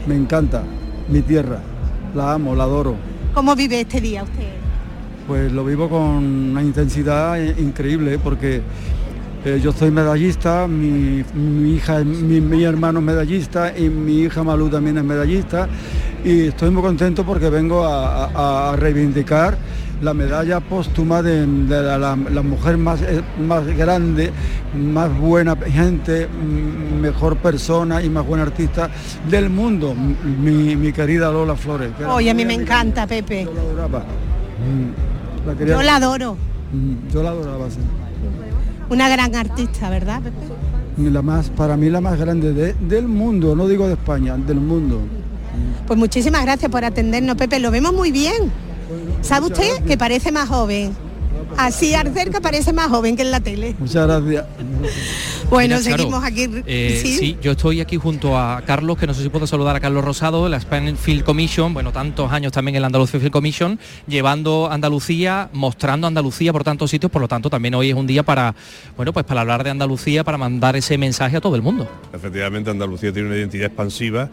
[0.08, 0.64] Me encanta,
[1.10, 1.60] mi tierra,
[2.16, 2.96] la amo, la adoro.
[3.36, 4.48] ¿Cómo vive este día usted?
[5.28, 8.62] Pues lo vivo con una intensidad increíble porque
[9.46, 14.44] eh, yo soy medallista, mi, mi hija, mi, mi hermano es medallista y mi hija
[14.44, 15.68] Malú también es medallista
[16.24, 19.58] y estoy muy contento porque vengo a, a- a reivindicar
[20.02, 24.32] la medalla póstuma de, de la, la- la mujer más, eh, más grande,
[24.76, 28.90] más buena gente, m- mejor persona y más buena artista
[29.30, 31.92] del mundo, mi, mi querida Lola Flores.
[31.98, 33.44] que Oye, a mí me encanta, Pepe.
[33.44, 34.00] adoraba.
[34.00, 36.38] Mm, la quería- Yo la adoro.
[36.74, 37.80] Mm, Yo la adoraba, sí.
[38.90, 41.10] Una gran artista, ¿verdad, Pepe?
[41.12, 44.60] La más, para mí la más grande de- del mundo, no digo de España, del
[44.60, 45.00] mundo.
[45.88, 47.60] Pues muchísimas gracias por atendernos, Pepe.
[47.60, 48.52] Lo vemos muy bien.
[49.22, 50.96] ¿Sabe usted que parece más joven?
[51.58, 53.76] Así al cerca parece más joven que en la tele.
[53.80, 54.46] Muchas gracias.
[55.50, 56.50] Bueno, Mira, Charo, seguimos aquí.
[56.66, 57.18] eh, ¿sí?
[57.18, 60.04] sí, yo estoy aquí junto a Carlos, que no sé si puedo saludar a Carlos
[60.04, 63.80] Rosado, de la Spain Film Commission, bueno, tantos años también en la Andalucía Film Commission,
[64.08, 68.24] llevando Andalucía, mostrando Andalucía por tantos sitios, por lo tanto también hoy es un día
[68.24, 68.56] para,
[68.98, 71.90] bueno, pues para hablar de Andalucía, para mandar ese mensaje a todo el mundo.
[72.12, 74.30] Efectivamente, Andalucía tiene una identidad expansiva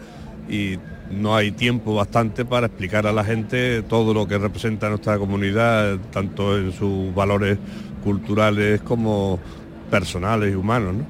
[0.51, 0.79] y
[1.11, 5.99] no hay tiempo bastante para explicar a la gente todo lo que representa nuestra comunidad,
[6.11, 7.59] tanto en sus valores
[8.03, 9.39] culturales como
[9.91, 10.95] personales y humanos.
[10.95, 11.05] ¿no?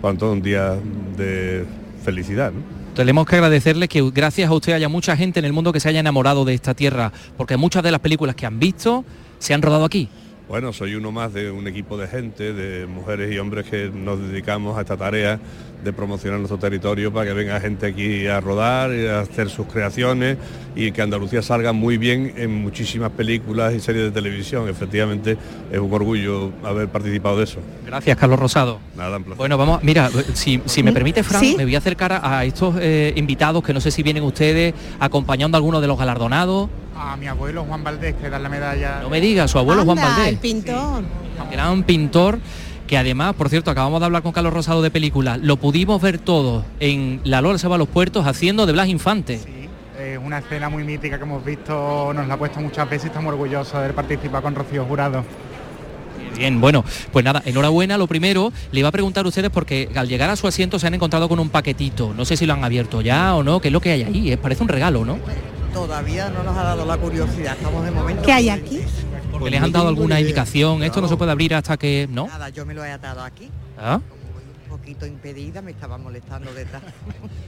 [0.00, 0.76] Por tanto, un día
[1.16, 1.64] de
[2.04, 2.52] felicidad.
[2.52, 2.60] ¿no?
[2.94, 5.88] Tenemos que agradecerle que gracias a usted haya mucha gente en el mundo que se
[5.88, 9.04] haya enamorado de esta tierra, porque muchas de las películas que han visto
[9.38, 10.08] se han rodado aquí.
[10.48, 14.18] Bueno, soy uno más de un equipo de gente, de mujeres y hombres que nos
[14.18, 15.38] dedicamos a esta tarea
[15.82, 19.66] de promocionar nuestro territorio para que venga gente aquí a rodar y a hacer sus
[19.66, 20.36] creaciones
[20.74, 24.68] y que Andalucía salga muy bien en muchísimas películas y series de televisión.
[24.68, 25.36] Efectivamente,
[25.70, 27.60] es un orgullo haber participado de eso.
[27.86, 28.80] Gracias, Carlos Rosado.
[28.96, 29.38] Nada, un placer.
[29.38, 31.54] Bueno, vamos, mira, si, si me permite, Fran, ¿Sí?
[31.56, 35.56] me voy a acercar a, estos eh, invitados que no sé si vienen ustedes acompañando
[35.56, 36.68] a alguno de los galardonados.
[36.96, 39.00] A mi abuelo Juan Valdés, que da la medalla.
[39.02, 40.28] No me diga, su abuelo Juan Valdés.
[40.28, 41.04] el pintor.
[41.50, 42.38] gran pintor
[42.88, 46.18] que además, por cierto, acabamos de hablar con Carlos Rosado de películas, lo pudimos ver
[46.18, 49.40] todo en La Lola se va a los puertos haciendo de Blas Infante.
[50.00, 53.08] Es una escena muy mítica que hemos visto, nos la ha puesto muchas veces y
[53.08, 55.24] estamos orgullosos de haber participado con Rocío Jurado.
[56.36, 57.98] Bien, bueno, pues nada, enhorabuena.
[57.98, 60.86] Lo primero, le iba a preguntar a ustedes porque al llegar a su asiento se
[60.86, 62.14] han encontrado con un paquetito.
[62.14, 64.32] No sé si lo han abierto ya o no, qué es lo que hay ahí.
[64.32, 65.18] Eh, Parece un regalo, ¿no?
[65.74, 68.22] Todavía no nos ha dado la curiosidad, estamos de momento.
[68.22, 68.80] ¿Qué hay aquí?
[69.38, 70.82] Porque les han dado alguna indicación.
[70.82, 72.08] Esto no se puede abrir hasta que...
[72.10, 72.26] ¿No?
[72.26, 74.00] Nada, yo me lo he atado aquí, ¿Ah?
[74.64, 76.82] un poquito impedida, me estaba molestando detrás.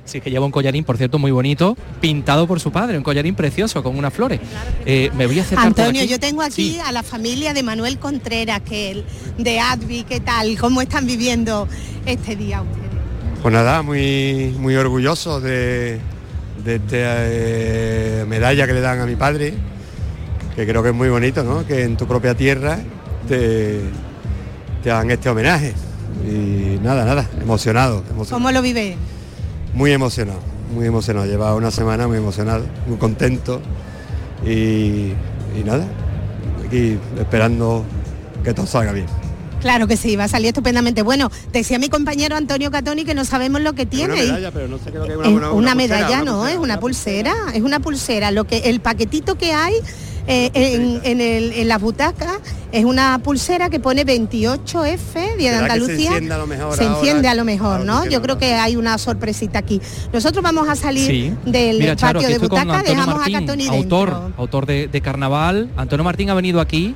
[0.04, 3.36] Sí, que lleva un collarín, por cierto, muy bonito, pintado por su padre, un collarín
[3.36, 4.40] precioso, con unas flores.
[4.84, 8.60] Eh, me voy a acercar Antonio, yo tengo aquí a la familia de Manuel Contreras,
[8.62, 9.04] que el
[9.38, 10.58] de Advi, ¿qué tal?
[10.58, 11.68] ¿Cómo están viviendo
[12.06, 12.90] este día ustedes?
[13.40, 16.00] Pues nada, muy, muy orgulloso de,
[16.64, 19.54] de eh, eh, medalla que le dan a mi padre,
[20.60, 21.66] que creo que es muy bonito, ¿no?
[21.66, 22.78] Que en tu propia tierra
[23.28, 23.80] te,
[24.82, 25.74] te hagan este homenaje.
[26.26, 28.30] Y nada, nada, emocionado, emocionado.
[28.36, 28.96] ¿Cómo lo vive?
[29.74, 30.40] Muy emocionado,
[30.74, 31.26] muy emocionado.
[31.26, 33.60] Lleva una semana muy emocionado, muy contento.
[34.44, 35.12] Y,
[35.58, 35.86] y nada,
[36.66, 37.84] aquí esperando
[38.44, 39.06] que todo salga bien.
[39.60, 41.02] Claro que sí, va a salir estupendamente.
[41.02, 44.14] Bueno, decía mi compañero Antonio Catoni que no sabemos lo que tiene.
[44.14, 46.24] Una medalla, pero no sé creo que es Es una, una, una- una medalla, pulsera,
[46.24, 48.30] no, es una pulsera, es una pulsera.
[48.30, 49.74] Lo que el paquetito que hay
[50.30, 52.38] eh, en, en el- en las butacas
[52.72, 56.10] es una pulsera que pone 28F Día de ¿Será que se Andalucía.
[56.12, 56.96] enciende a lo mejor Se ahora?
[56.98, 58.04] enciende a lo mejor, ¿no?
[58.06, 59.80] Yo no, creo que hay una sorpresita aquí.
[60.12, 61.34] Nosotros vamos a salir Sí.
[61.44, 64.34] del Mira, Charo, patio de estoy con butaca, Antonio dejamos Martín, a Catoni autor, dentro.
[64.38, 65.70] autor de, de Carnaval.
[65.76, 66.94] Antonio Martín ha venido aquí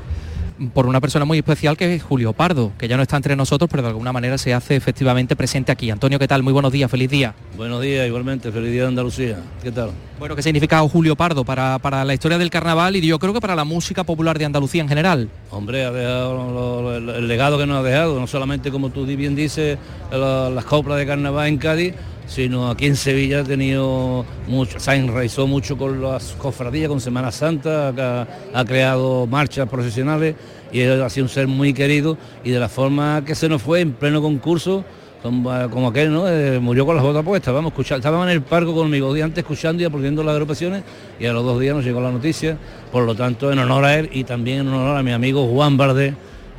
[0.73, 3.69] por una persona muy especial que es Julio Pardo, que ya no está entre nosotros,
[3.69, 5.91] pero de alguna manera se hace efectivamente presente aquí.
[5.91, 6.43] Antonio, ¿qué tal?
[6.43, 7.35] Muy buenos días, feliz día.
[7.57, 9.39] Buenos días, igualmente, feliz día de Andalucía.
[9.63, 9.91] ¿Qué tal?
[10.19, 13.41] Bueno, ¿qué significa Julio Pardo para, para la historia del carnaval y yo creo que
[13.41, 15.29] para la música popular de Andalucía en general?
[15.51, 18.91] Hombre, ha dejado lo- lo- el, el legado que nos ha dejado, no solamente como
[18.91, 19.77] tú bien dices,
[20.13, 21.95] la- las coplas de carnaval en Cádiz,
[22.27, 27.31] sino aquí en Sevilla ha tenido mucho, se enraizó mucho con las cofradías, con Semana
[27.31, 30.35] Santa, ha, ha creado marchas profesionales
[30.73, 33.81] y ha sido un ser muy querido y de la forma que se nos fue
[33.81, 34.85] en pleno concurso,
[35.25, 36.29] como, aquel, ¿no?
[36.29, 39.39] Eh, murió con las botas puestas, vamos, escuchar, estábamos en el parco conmigo días antes
[39.39, 40.83] escuchando y aplaudiendo las agrupaciones
[41.19, 42.59] y a los dos días nos llegó la noticia,
[42.93, 45.79] por lo tanto en honor a él y también en honor a mi amigo Juan
[45.79, 46.15] Bardé,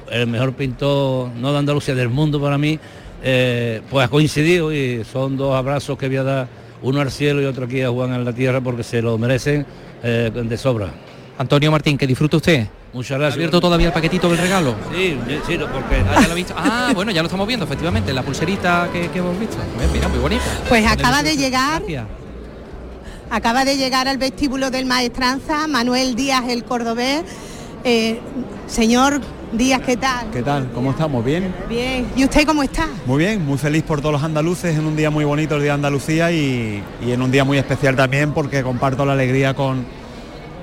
[0.09, 2.80] el mejor pintor, no de Andalucía, del mundo para mí,
[3.24, 6.47] eh, pues ha coincidido y son dos abrazos que voy a dar,
[6.82, 9.66] uno al cielo y otro aquí a Juan en la tierra porque se lo merecen
[10.03, 10.89] eh, de sobra.
[11.38, 12.68] Antonio Martín, que disfrute usted.
[12.93, 13.36] Muchas ¿Ha gracias.
[13.36, 14.74] abierto todavía el paquetito del regalo?
[14.93, 16.01] Sí, sí, porque...
[16.09, 16.53] Ah, ya lo he visto.
[16.55, 19.57] Ah, bueno, ya lo estamos viendo, efectivamente, la pulserita que, que hemos visto.
[19.78, 20.43] Mira, Mira, muy bonita.
[20.70, 22.05] Pues acaba de llegar, Gracias.
[23.30, 27.24] acaba de llegar al vestíbulo del Maestranza Manuel Díaz el Cordobés.
[27.84, 28.20] Eh,
[28.68, 29.20] señor
[29.52, 30.30] Díaz, ¿qué tal?
[30.32, 30.70] ¿Qué tal?
[30.74, 31.24] ¿Cómo estamos?
[31.24, 31.54] ¿Bien?
[31.70, 32.08] Bien.
[32.16, 32.88] ¿Y usted cómo está?
[33.06, 35.72] Muy bien, muy feliz por todos los andaluces en un día muy bonito el Día
[35.72, 39.86] de Andalucía y, y en un día muy especial también porque comparto la alegría con,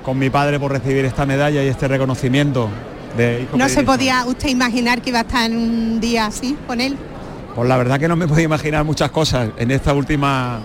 [0.03, 2.69] con mi padre por recibir esta medalla y este reconocimiento
[3.17, 6.79] de No se podía usted imaginar que iba a estar en un día así con
[6.81, 6.95] él.
[7.55, 10.59] Pues la verdad que no me podía imaginar muchas cosas en esta última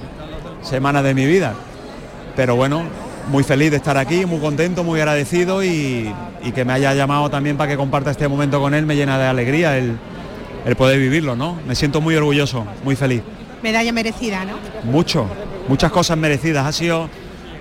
[0.62, 1.55] semana de mi vida.
[2.35, 2.83] Pero bueno,
[3.29, 6.12] muy feliz de estar aquí, muy contento, muy agradecido y,
[6.43, 9.18] y que me haya llamado también para que comparta este momento con él me llena
[9.18, 9.99] de alegría el,
[10.64, 11.59] el poder vivirlo, ¿no?
[11.66, 13.22] Me siento muy orgulloso, muy feliz.
[13.62, 14.59] Medalla merecida, ¿no?
[14.91, 15.26] Mucho,
[15.68, 16.66] muchas cosas merecidas.
[16.66, 17.09] Ha sido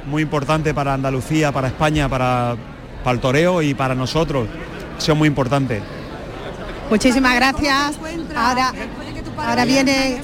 [0.05, 2.55] muy importante para Andalucía, para España, para,
[3.03, 4.47] para el toreo y para nosotros.
[4.97, 5.82] Ha sido muy importante.
[6.89, 7.99] Muchísimas gracias.
[8.36, 8.74] Ahora,
[9.38, 10.22] ahora viene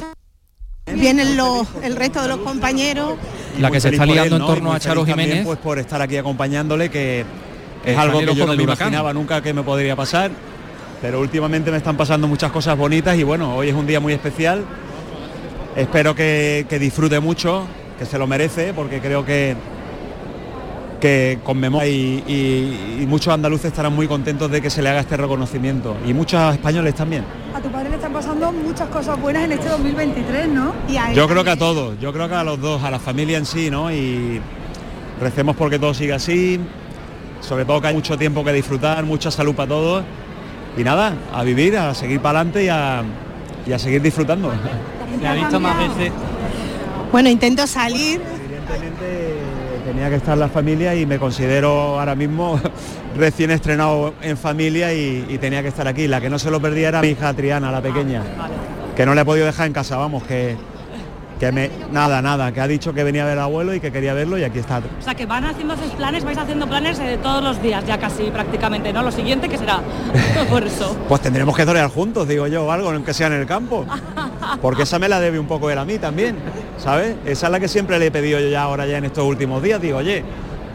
[0.92, 3.16] vienen los, el resto de los compañeros.
[3.60, 5.46] La que se está liando él, en torno a Charo feliz también, Jiménez.
[5.46, 7.26] Pues por estar aquí acompañándole, que
[7.86, 8.88] es algo que yo no me huracán.
[8.88, 10.32] imaginaba nunca que me podría pasar.
[11.02, 14.14] Pero últimamente me están pasando muchas cosas bonitas y bueno, hoy es un día muy
[14.14, 14.64] especial.
[15.76, 17.68] Espero que, que disfrute mucho,
[18.00, 19.56] que se lo merece, porque creo que
[21.04, 25.02] que conmemora y, y- y muchos andaluces estarán muy contentos de que se le haga
[25.02, 27.26] este reconocimiento y muchos españoles también.
[27.54, 30.72] A tu padre le están pasando muchas cosas buenas en este 2023, ¿no?
[30.88, 32.90] Y a él Yo creo que a todos, yo creo que a los dos, a
[32.90, 33.92] la familia en sí, ¿no?
[33.92, 34.40] Y
[35.20, 36.58] recemos porque todo siga así,
[37.42, 40.06] sobre todo que hay mucho tiempo que disfrutar, mucha salud para todos.
[40.78, 43.04] Y nada, a vivir, a seguir para adelante y a,
[43.68, 44.54] y a seguir disfrutando.
[45.22, 46.14] ¿Le ha visto más veces?
[47.12, 48.22] Bueno, intento salir.
[49.86, 52.60] Tenía que estar la familia y me considero ahora mismo
[53.18, 56.08] recién estrenado en familia y, y tenía que estar aquí.
[56.08, 58.22] La que no se lo perdía era mi hija Triana, la pequeña,
[58.96, 60.56] que no le he podido dejar en casa, vamos, que,
[61.38, 63.92] que me, nada, nada, que ha dicho que venía a ver al abuelo y que
[63.92, 64.78] quería verlo y aquí está.
[64.78, 67.98] O sea, que van haciendo esos planes, vais haciendo planes eh, todos los días, ya
[67.98, 69.04] casi prácticamente, ¿no?
[69.04, 69.82] Lo siguiente que será.
[70.50, 70.96] Por eso.
[71.10, 73.86] Pues tendremos que torear juntos, digo yo, o algo, aunque sea en el campo.
[74.62, 76.38] Porque esa me la debe un poco él a mí también,
[76.78, 77.16] ¿sabes?
[77.26, 79.62] Esa es la que siempre le he pedido yo ya ahora ya en estos últimos
[79.62, 79.82] días.
[79.82, 80.24] Digo, oye,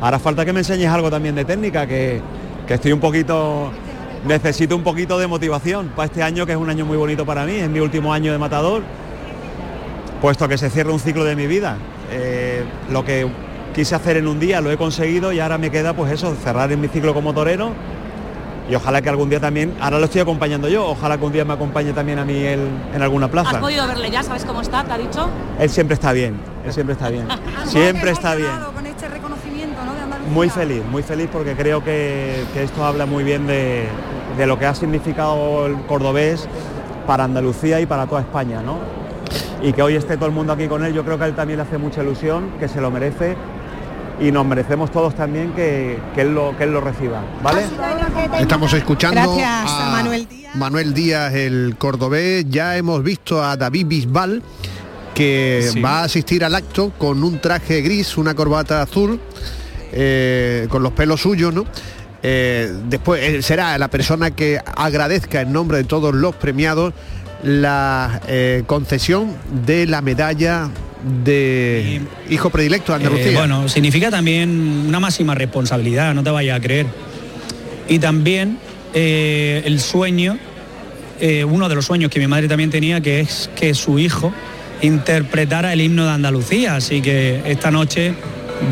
[0.01, 2.21] ahora falta que me enseñes algo también de técnica, que,
[2.67, 3.71] que estoy un poquito,
[4.27, 7.45] necesito un poquito de motivación para este año, que es un año muy bonito para
[7.45, 8.83] mí, es mi último año de matador,
[10.21, 11.77] puesto que se cierra un ciclo de mi vida.
[12.11, 13.27] Eh, lo que
[13.75, 16.73] quise hacer en un día lo he conseguido y ahora me queda pues eso, cerrar
[16.73, 17.73] en mi ciclo como torero
[18.69, 21.45] y ojalá que algún día también, ahora lo estoy acompañando yo, ojalá que un día
[21.45, 23.61] me acompañe también a mí él en alguna ¿Has plaza.
[23.61, 24.23] podido verle ya?
[24.23, 24.85] ¿Sabes cómo está?
[24.85, 25.29] ¿Te ha dicho?
[25.59, 27.27] Él siempre está bien, él siempre está bien,
[27.65, 28.51] siempre está bien.
[28.75, 29.95] Con este reconocimiento, ¿no?
[29.95, 30.33] De Andalucía.
[30.33, 33.87] Muy feliz, muy feliz porque creo que, que esto habla muy bien de,
[34.37, 36.47] de lo que ha significado el cordobés
[37.07, 38.77] para Andalucía y para toda España, ¿no?
[39.63, 41.35] Y que hoy esté todo el mundo aquí con él, yo creo que a él
[41.35, 43.35] también le hace mucha ilusión, que se lo merece
[44.21, 47.63] y nos merecemos todos también que, que él, lo, que él lo reciba, ¿vale?
[48.41, 50.55] Estamos escuchando Gracias, a Manuel Díaz.
[50.57, 52.47] Manuel Díaz, el cordobés.
[52.49, 54.43] Ya hemos visto a David Bisbal,
[55.15, 55.81] que Sí.
[55.81, 59.21] va a asistir al acto con un traje gris, una corbata azul,
[59.93, 61.65] eh, con los pelos suyos, ¿no?
[62.23, 66.93] Eh, después él será la persona que agradezca en nombre de todos los premiados
[67.43, 69.35] la eh, concesión
[69.65, 70.69] de la medalla
[71.25, 73.31] de hijo predilecto de Andalucía.
[73.31, 74.51] Eh, bueno, significa también
[74.89, 76.87] una máxima responsabilidad, no te vayas a creer.
[77.89, 78.59] Y también
[78.95, 80.39] eh, el sueño,
[81.47, 84.33] uno de los sueños que mi madre también tenía, que es que su hijo
[84.83, 86.77] interpretara el himno de Andalucía.
[86.77, 88.15] Así que esta noche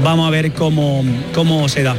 [0.03, 1.97] vamos a ver cómo, cómo se da.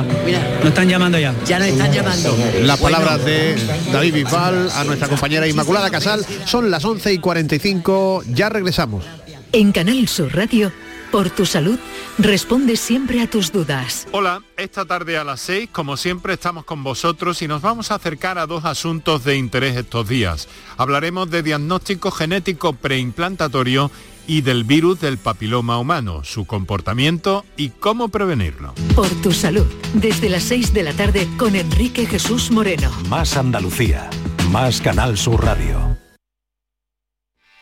[0.00, 1.34] Mira, nos están llamando ya.
[1.44, 2.34] Ya nos están llamando.
[2.62, 3.56] Las palabras de
[3.92, 9.04] David Bisbal a nuestra compañera Inmaculada Casal son las 11 y 45, ya regresamos.
[9.52, 10.72] En Canal Sur Radio,
[11.10, 11.78] por tu salud,
[12.16, 14.08] responde siempre a tus dudas.
[14.12, 17.96] Hola, esta tarde a las 6, como siempre, estamos con vosotros y nos vamos a
[17.96, 20.48] acercar a dos asuntos de interés estos días.
[20.78, 23.90] Hablaremos de diagnóstico genético preimplantatorio
[24.26, 28.74] y del virus del papiloma humano, su comportamiento y cómo prevenirlo.
[28.94, 32.90] Por tu salud, desde las 6 de la tarde con Enrique Jesús Moreno.
[33.08, 34.08] Más Andalucía,
[34.50, 35.96] más Canal Sur Radio.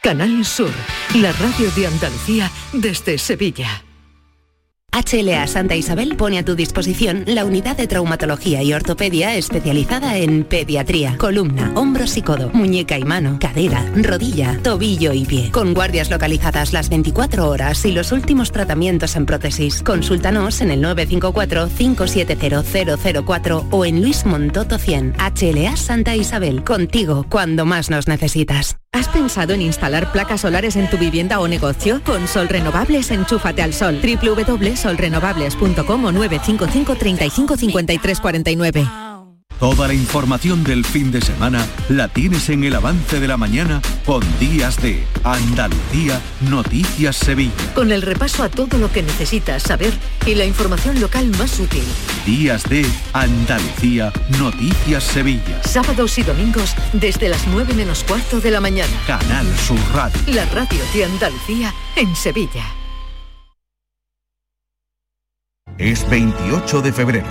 [0.02, 0.70] Canal Sur,
[1.16, 3.84] la radio de Andalucía desde Sevilla.
[4.93, 10.45] HLA Santa Isabel pone a tu disposición la unidad de traumatología y ortopedia especializada en
[10.45, 15.53] pediatría, columna, hombros y codo, muñeca y mano, cadera, rodilla, tobillo y pie.
[15.53, 19.82] Con guardias localizadas las 24 horas y los últimos tratamientos en prótesis.
[19.82, 25.14] Consúltanos en el 954-570004 o en Luis Montoto 100.
[25.18, 28.80] HLA Santa Isabel, contigo cuando más nos necesitas.
[28.93, 32.03] ¿Has pensado en instalar placas solares en tu vivienda o negocio?
[32.05, 34.01] Con Sol Renovables, enchúfate al sol.
[34.81, 38.87] www.solrenovables.com o 955 35 53 49.
[39.59, 43.83] Toda la información del fin de semana la tienes en el avance de la mañana
[44.07, 46.18] con Días de Andalucía
[46.49, 47.53] Noticias Sevilla.
[47.74, 49.93] Con el repaso a todo lo que necesitas saber
[50.24, 51.85] y la información local más útil.
[52.24, 55.62] Días de Andalucía Noticias Sevilla.
[55.62, 58.93] Sábados y domingos desde las 9 menos cuarto de la mañana.
[59.07, 60.18] Canal Sur Radio.
[60.28, 62.80] La radio de Andalucía en Sevilla.
[65.81, 67.26] Es 28 de febrero,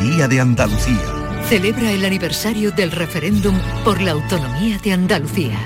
[0.00, 1.42] Día de Andalucía.
[1.48, 5.58] Celebra el aniversario del referéndum por la autonomía de Andalucía.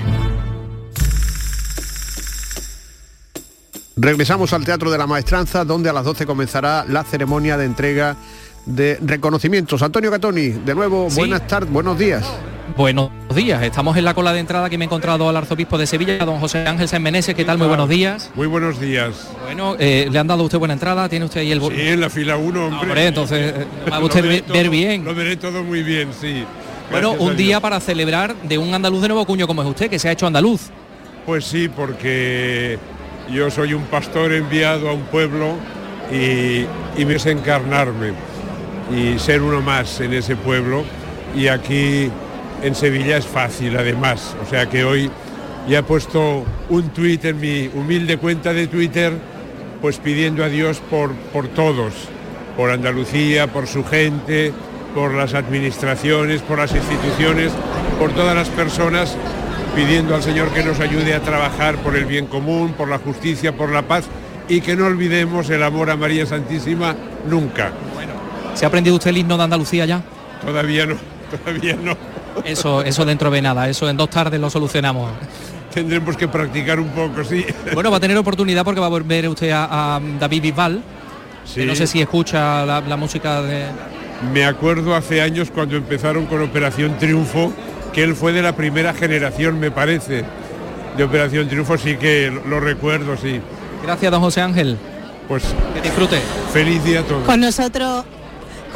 [3.95, 8.17] Regresamos al Teatro de la Maestranza, donde a las 12 comenzará la ceremonia de entrega
[8.65, 9.81] de reconocimientos.
[9.81, 11.15] Antonio Catoni, de nuevo, Sí.
[11.17, 12.25] buenas tardes, buenos días.
[12.75, 15.85] Buenos días, estamos en la cola de entrada que me he encontrado al arzobispo de
[15.87, 17.57] Sevilla, don José Ángel San Meneses, ¿qué tal?
[17.57, 18.31] Muy buenos días.
[18.35, 19.29] Muy buenos días.
[19.45, 21.07] Bueno, eh, ¿le han dado a usted buena entrada?
[21.07, 21.61] ¿Tiene usted ahí el...
[21.61, 22.79] Sí, en la fila 1, hombre.
[22.81, 25.05] Hombre, entonces eh, va usted ver, todo- ver bien.
[25.05, 26.43] Lo veré todo muy bien, sí.
[26.91, 29.89] Bueno, Gracias un día para celebrar de un andaluz de nuevo cuño como es usted,
[29.89, 30.63] que se ha hecho andaluz.
[31.25, 32.77] Pues sí, porque
[33.31, 35.55] yo soy un pastor enviado a un pueblo
[36.11, 36.65] y,
[36.99, 38.11] y me es encarnarme
[38.93, 40.83] y ser uno más en ese pueblo.
[41.35, 42.09] Y aquí
[42.61, 44.35] en Sevilla es fácil, además.
[44.45, 45.09] O sea que hoy
[45.67, 49.13] ya he puesto un tuit en mi humilde cuenta de Twitter,
[49.81, 51.93] pues pidiendo a Dios por, por todos,
[52.57, 54.53] por Andalucía, por su gente,
[54.93, 57.51] por las administraciones, por las instituciones,
[57.99, 59.17] por todas las personas
[59.75, 63.57] pidiendo al Señor que nos ayude a trabajar por el bien común, por la justicia,
[63.57, 64.05] por la paz
[64.47, 66.95] y que no olvidemos el amor a María Santísima
[67.29, 67.71] nunca.
[68.53, 70.01] ¿Se ha aprendido usted el himno de Andalucía ya?
[70.45, 70.95] Todavía no,
[71.43, 71.97] todavía no.
[72.43, 75.11] Eso, eso dentro de nada, eso en dos tardes lo solucionamos.
[75.73, 77.45] Tendremos que practicar un poco, sí.
[77.73, 80.81] Bueno, va a tener oportunidad porque va a volver usted a, a David Bisbal.
[81.45, 81.65] que Sí.
[81.65, 83.65] no sé si escucha la, la música de...
[84.33, 87.51] Me acuerdo hace años cuando empezaron con Operación Triunfo,
[87.93, 90.23] que él fue de la primera generación, me parece,
[90.97, 93.39] de Operación Triunfo, sí que lo, lo recuerdo, sí.
[93.83, 94.77] Gracias, don José Ángel.
[95.27, 96.19] Pues que disfrute.
[96.53, 97.23] Feliz día a todos.
[97.25, 98.05] Con nosotros,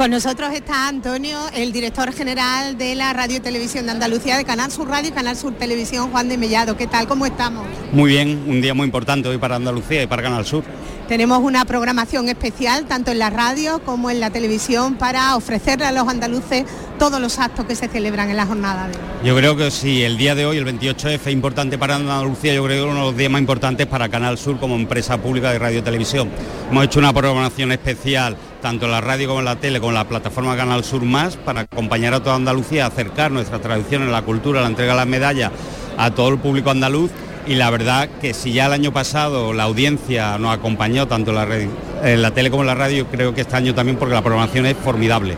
[0.00, 4.46] con nosotros está Antonio, el director general de la Radio y Televisión de Andalucía, de
[4.46, 6.74] Canal Sur Radio y Canal Sur Televisión, Juan de Mellado.
[6.74, 7.06] ¿Qué tal?
[7.06, 7.66] ¿Cómo estamos?
[7.92, 10.64] Muy bien, un día muy importante hoy para Andalucía y para Canal Sur.
[11.10, 15.90] Tenemos una programación especial tanto en la radio como en la televisión para ofrecerle a
[15.90, 16.66] los andaluces
[17.00, 19.02] todos los actos que se celebran en la jornada de hoy.
[19.24, 22.62] Yo creo que sí, el día de hoy, el 28F, es importante para Andalucía, yo
[22.62, 25.50] creo que es uno de los días más importantes para Canal Sur como empresa pública
[25.50, 26.30] de radio y televisión.
[26.70, 30.06] Hemos hecho una programación especial, tanto en la radio como en la tele, con la
[30.06, 34.60] plataforma Canal Sur Más, para acompañar a toda Andalucía, acercar nuestra tradición en la cultura,
[34.60, 35.50] la entrega de las medallas
[35.98, 37.10] a todo el público andaluz
[37.46, 41.36] y la verdad que si ya el año pasado la audiencia nos acompañó tanto en
[41.36, 41.68] la, red-
[42.04, 44.66] en la tele como en la radio, creo que este año también porque la programación
[44.66, 45.36] es formidable.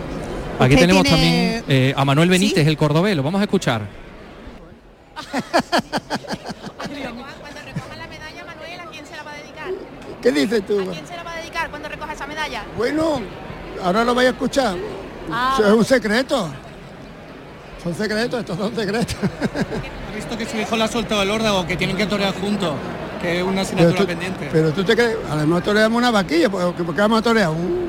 [0.58, 3.82] Aquí tenemos tiene- también eh, a Manuel Benítez, el cordobés, lo vamos a escuchar.
[10.22, 10.76] ¿Qué dices tú?
[10.92, 12.64] ¿Quién se la va a dedicar cuando recoja esa medalla?
[12.76, 13.20] Bueno,
[13.82, 14.76] ahora lo vais a escuchar.
[15.30, 16.48] Ah, Eso es un secreto.
[17.82, 19.16] Son secretos, estos son secretos.
[20.10, 22.74] Ha visto que su hijo le ha soltado el órdago, que tienen que torear juntos,
[23.22, 24.48] que es una Pero asignatura tú, pendiente.
[24.52, 27.22] pero tú te crees, a lo mejor toreamos una vaquilla, pues, ¿por qué vamos a
[27.22, 27.48] torear?
[27.50, 27.82] Un-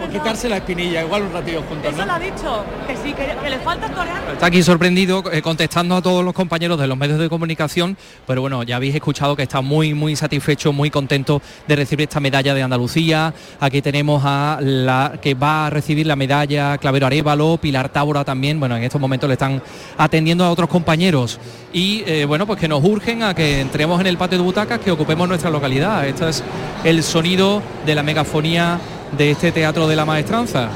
[0.00, 3.36] Por quitarse la espinilla, igual un ratillo juntos, Eso lo ha dicho, que sí, que,
[3.42, 4.20] que le falta torear.
[4.32, 8.40] Está aquí sorprendido eh, contestando a todos los compañeros de los medios de comunicación, pero
[8.40, 12.54] bueno, ya habéis escuchado que está muy muy satisfecho, muy contento de recibir esta medalla
[12.54, 13.32] de Andalucía.
[13.60, 18.58] Aquí tenemos a la que va a recibir la medalla Clavero Arevalo, Pilar Tábora también.
[18.58, 19.62] Bueno, en estos momentos le están
[19.98, 21.38] atendiendo a otros compañeros
[21.72, 24.44] y eh, bueno, pues que nos urgen a que entremos en el patio de
[24.80, 26.06] que ocupemos nuestra localidad.
[26.06, 26.42] Este es
[26.84, 28.78] el sonido de la megafonía
[29.16, 30.68] de este teatro de la maestranza.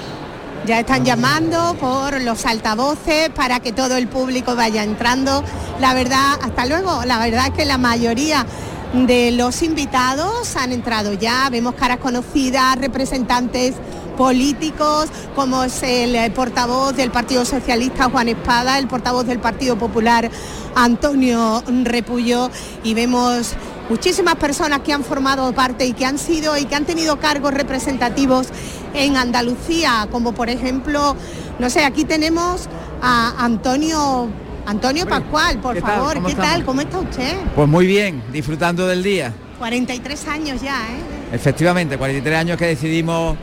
[0.67, 5.45] Ya están llamando por los altavoces para que todo el público vaya entrando.
[5.81, 8.45] La verdad, hasta luego, la verdad es que la mayoría
[8.93, 13.75] de los invitados han entrado ya, vemos caras conocidas, representantes
[14.17, 20.31] políticos, como es el portavoz del Partido Socialista Juan Espada, el portavoz del Partido Popular
[20.75, 22.51] Antonio Repullo
[22.83, 23.55] y vemos
[23.89, 27.55] muchísimas personas que han formado parte y que han sido y que han tenido cargos
[27.55, 28.49] representativos
[28.95, 31.17] en Andalucía, como por ejemplo,
[31.59, 32.69] no sé, aquí tenemos
[33.03, 34.29] a Antonio
[34.67, 36.65] Antonio Pascual, por favor, ¿Cómo ¿qué tal?
[36.65, 37.37] ¿Cómo está usted?
[37.55, 39.33] Pues muy bien, disfrutando del día.
[39.59, 41.33] 43 años ya, ¿eh?
[41.33, 43.37] Efectivamente, 43 años que decidimos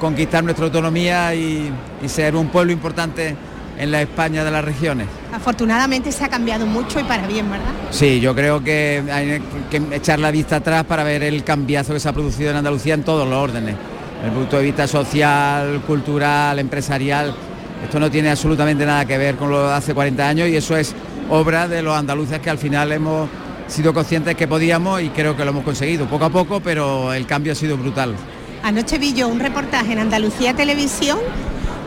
[0.00, 1.72] conquistar nuestra autonomía y,
[2.02, 3.36] y ser un pueblo importante
[3.78, 5.08] en la España de las regiones.
[5.32, 7.72] Afortunadamente se ha cambiado mucho y para bien, ¿verdad?
[7.90, 12.00] Sí, yo creo que hay que echar la vista atrás para ver el cambiazo que
[12.00, 13.74] se ha producido en Andalucía en todos los órdenes.
[14.16, 17.34] Desde el punto de vista social, cultural, empresarial.
[17.82, 20.76] Esto no tiene absolutamente nada que ver con lo de hace 40 años y eso
[20.76, 20.94] es
[21.28, 23.28] obra de los andaluces que al final hemos
[23.66, 26.06] sido conscientes que podíamos y creo que lo hemos conseguido.
[26.06, 28.14] Poco a poco, pero el cambio ha sido brutal.
[28.62, 31.18] Anoche vi yo un reportaje en Andalucía Televisión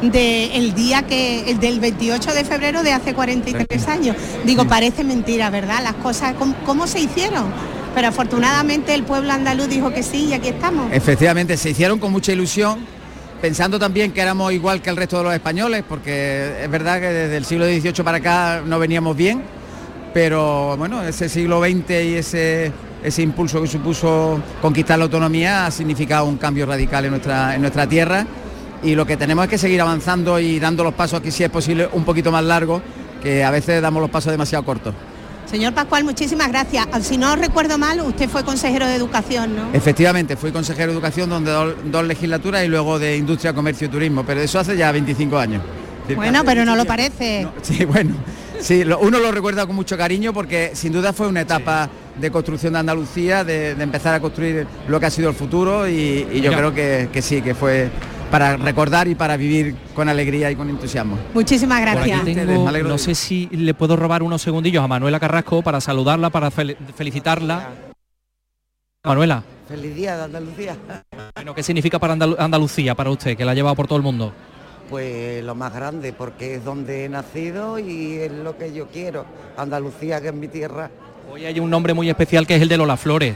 [0.02, 4.16] del día que, el del 28 de febrero de hace 43 años.
[4.46, 5.82] Digo, parece mentira, ¿verdad?
[5.84, 7.46] Las cosas, ¿cómo, cómo se hicieron?
[7.96, 10.92] Pero afortunadamente el pueblo andaluz dijo que sí y aquí estamos.
[10.92, 12.80] Efectivamente, se hicieron con mucha ilusión,
[13.42, 17.08] pensando también que éramos igual que el resto de los españoles, porque es verdad que
[17.08, 19.42] desde el siglo XVIII para acá no veníamos bien,
[20.14, 22.72] pero bueno, ese siglo XX y ese,
[23.04, 27.62] ese impulso que supuso conquistar la autonomía ha significado un cambio radical en nuestra, en
[27.62, 28.28] nuestra tierra
[28.84, 31.50] y lo que tenemos es que seguir avanzando y dando los pasos aquí si es
[31.50, 32.82] posible un poquito más largos,
[33.22, 34.94] que a veces damos los pasos demasiado cortos.
[35.50, 36.86] Señor Pascual, muchísimas gracias.
[37.04, 39.70] Si no recuerdo mal, usted fue consejero de Educación, ¿no?
[39.74, 43.90] Efectivamente, fui consejero de Educación donde dos, dos legislaturas y luego de Industria, Comercio y
[43.90, 45.62] Turismo, pero eso hace ya 25 años.
[46.16, 47.48] Bueno, pero no lo parece.
[47.62, 48.16] Sí, bueno,
[48.60, 52.30] sí, lo- uno lo recuerda con mucho cariño porque sin duda fue una etapa de
[52.32, 56.28] construcción de Andalucía, de, de empezar a construir lo que ha sido el futuro y,
[56.32, 56.58] y yo Mira.
[56.58, 57.90] creo que, que sí, que fue
[58.32, 61.18] para recordar y para vivir con alegría y con entusiasmo.
[61.34, 62.24] Muchísimas Por gracias.
[62.26, 66.50] tengo- no sé si le puedo robar unos segundillos a Manuela Carrasco para saludarla, para
[66.52, 67.70] fel- felicitarla.
[69.04, 70.76] Manuela, Feliz día de Andalucía.
[71.36, 74.04] bueno, ¿qué significa para Andalu- Andalucía, para usted, que la ha llevado por todo el
[74.04, 74.34] mundo?
[74.90, 79.26] Pues lo más grande, porque es donde he nacido y es lo que yo quiero.
[79.58, 80.90] Andalucía, que es mi tierra.
[81.32, 83.36] Hoy hay un nombre muy especial que es el de Lola Flores.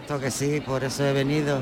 [0.00, 1.58] Esto que sí, por eso he venido.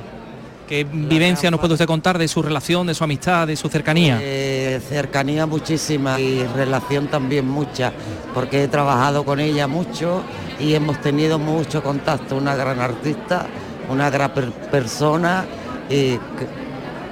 [0.68, 4.18] ¿Qué vivencia nos puede usted contar de su relación, de su amistad, de su cercanía?
[4.20, 7.90] Eh, cercanía muchísima y relación también mucha,
[8.34, 10.22] porque he trabajado con ella mucho
[10.60, 12.36] y hemos tenido mucho contacto.
[12.36, 13.46] Una gran artista,
[13.88, 15.46] una gran per- persona
[15.88, 16.18] y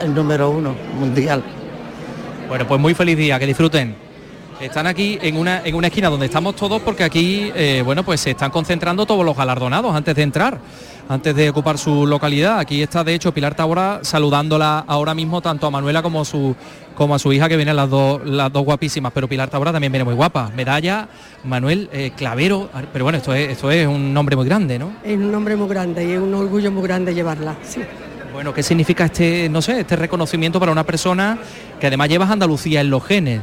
[0.01, 1.43] el número uno mundial.
[2.51, 3.97] Bueno, pues muy feliz día, que disfruten.
[4.61, 8.21] Están aquí en una, en una esquina donde estamos todos porque aquí, eh, bueno, pues
[8.21, 10.59] se están concentrando todos los galardonados antes de entrar,
[11.09, 12.59] antes de ocupar su localidad.
[12.59, 16.55] Aquí está, de hecho, Pilar Tabora saludándola ahora mismo tanto a Manuela como a su,
[16.95, 19.93] como a su hija, que vienen las dos, las dos guapísimas, pero Pilar Tabora también
[19.93, 20.51] viene muy guapa.
[20.55, 21.09] Medalla,
[21.45, 24.93] Manuel eh, Clavero, pero bueno, esto es, esto es un nombre muy grande, ¿no?
[25.05, 27.57] Es un nombre muy grande y es un orgullo muy grande llevarla.
[27.63, 27.81] Sí.
[28.33, 31.39] Bueno, ¿qué significa este, no sé, este reconocimiento para una persona
[31.81, 33.41] que además llevas Andalucía en los genes?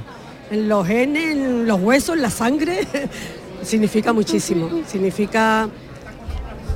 [0.51, 2.87] En los genes, en los huesos, en la sangre,
[3.63, 4.69] significa muchísimo.
[4.85, 5.67] Significa,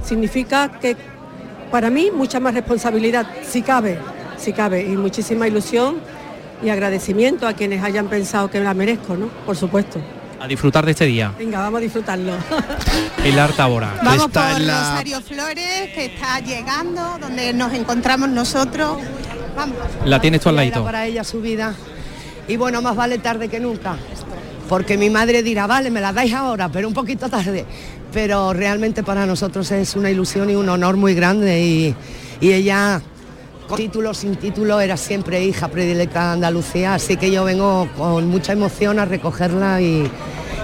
[0.07, 0.95] significa que
[1.71, 3.99] para mí mucha más responsabilidad, si cabe,
[4.37, 5.97] si cabe, y muchísima ilusión
[6.63, 9.27] y agradecimiento a quienes hayan pensado que la merezco, ¿no?
[9.45, 9.99] Por supuesto.
[10.39, 11.33] A disfrutar de este día.
[11.37, 12.33] Venga, vamos a disfrutarlo.
[13.23, 13.99] Pilar Tábora.
[14.03, 18.97] Vamos Está por en la- Rosario Flores, que está llegando, donde nos encontramos nosotros.
[19.55, 19.77] Vamos.
[20.05, 20.83] La tienes tú al ladito.
[20.83, 21.73] para ella su vida.
[22.47, 23.97] Y bueno, más vale tarde que nunca.
[24.69, 27.65] Porque mi madre dirá, vale, me la dais ahora, pero un poquito tarde.
[28.13, 31.61] Pero realmente para nosotros es una ilusión y un honor muy grande.
[31.61, 31.95] Y,
[32.39, 33.01] y ella,
[33.67, 36.93] con título, sin título, era siempre hija predilecta de Andalucía.
[36.95, 40.09] Así que yo vengo con mucha emoción a recogerla y,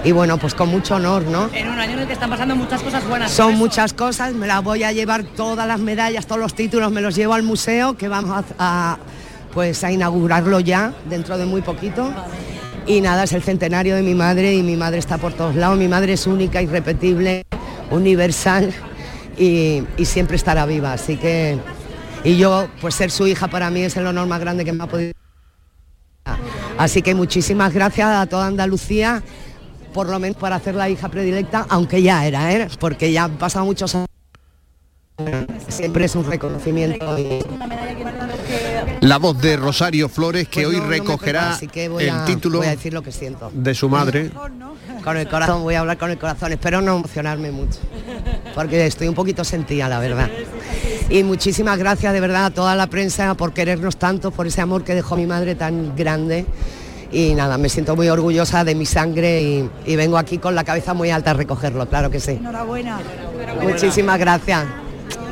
[0.03, 1.49] y bueno, pues con mucho honor, ¿no?
[1.53, 3.31] En un año en el que están pasando muchas cosas buenas.
[3.31, 7.01] Son muchas cosas, me las voy a llevar todas las medallas, todos los títulos, me
[7.01, 8.97] los llevo al museo que vamos a, a,
[9.53, 12.11] pues a inaugurarlo ya dentro de muy poquito.
[12.85, 15.77] Y nada, es el centenario de mi madre y mi madre está por todos lados.
[15.77, 17.45] Mi madre es única, irrepetible,
[17.91, 18.73] universal
[19.37, 20.93] y, y siempre estará viva.
[20.93, 21.57] Así que,
[22.23, 24.83] y yo, pues ser su hija para mí es el honor más grande que me
[24.83, 25.13] ha podido.
[26.77, 29.23] Así que muchísimas gracias a toda Andalucía
[29.93, 32.67] por lo menos para hacer la hija predilecta, aunque ya era, ¿eh?
[32.79, 34.07] porque ya han pasado muchos años.
[35.69, 37.17] Siempre es un reconocimiento.
[37.19, 37.39] y-
[39.01, 42.09] La voz de Rosario Flores que Pues hoy no, no recogerá así que voy el
[42.11, 43.51] a- título voy a decir lo que siento.
[43.53, 44.31] de su madre.
[45.03, 46.51] Con el corazón, voy a hablar con el corazón.
[46.53, 47.79] Espero no emocionarme mucho,
[48.55, 50.29] porque estoy un poquito sentida, la verdad.
[51.09, 54.83] Y muchísimas gracias de verdad a toda la prensa por querernos tanto, por ese amor
[54.83, 56.45] que dejó mi madre tan grande.
[57.11, 60.63] Y nada, me siento muy orgullosa de mi sangre y, y vengo aquí con la
[60.63, 62.31] cabeza muy alta a recogerlo, claro que sí.
[62.31, 62.99] Enhorabuena.
[63.61, 64.65] Muchísimas gracias.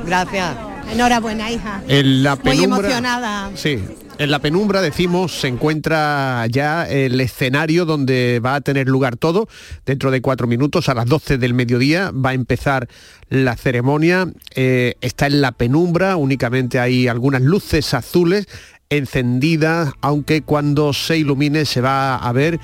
[0.05, 0.55] Gracias.
[0.91, 1.81] Enhorabuena, hija.
[1.87, 3.51] En la Muy penumbra, emocionada.
[3.55, 3.79] Sí,
[4.17, 9.47] en la penumbra decimos se encuentra ya el escenario donde va a tener lugar todo.
[9.85, 12.87] Dentro de cuatro minutos, a las 12 del mediodía, va a empezar
[13.29, 14.27] la ceremonia.
[14.53, 18.47] Eh, está en la penumbra, únicamente hay algunas luces azules
[18.91, 22.59] encendidas, aunque cuando se ilumine se va a ver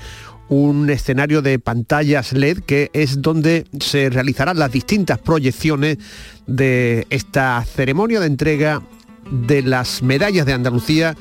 [0.48, 5.98] un escenario de pantallas LED que es donde se realizarán las distintas proyecciones
[6.46, 8.82] de esta ceremonia de entrega
[9.30, 11.16] de las medallas de Andalucía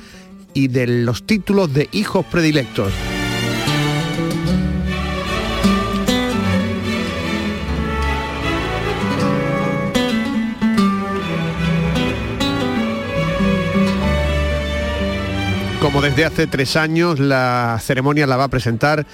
[0.53, 2.93] y de los títulos de hijos predilectos.
[15.87, 19.05] Como desde hace tres años, la ceremonia la va a presentar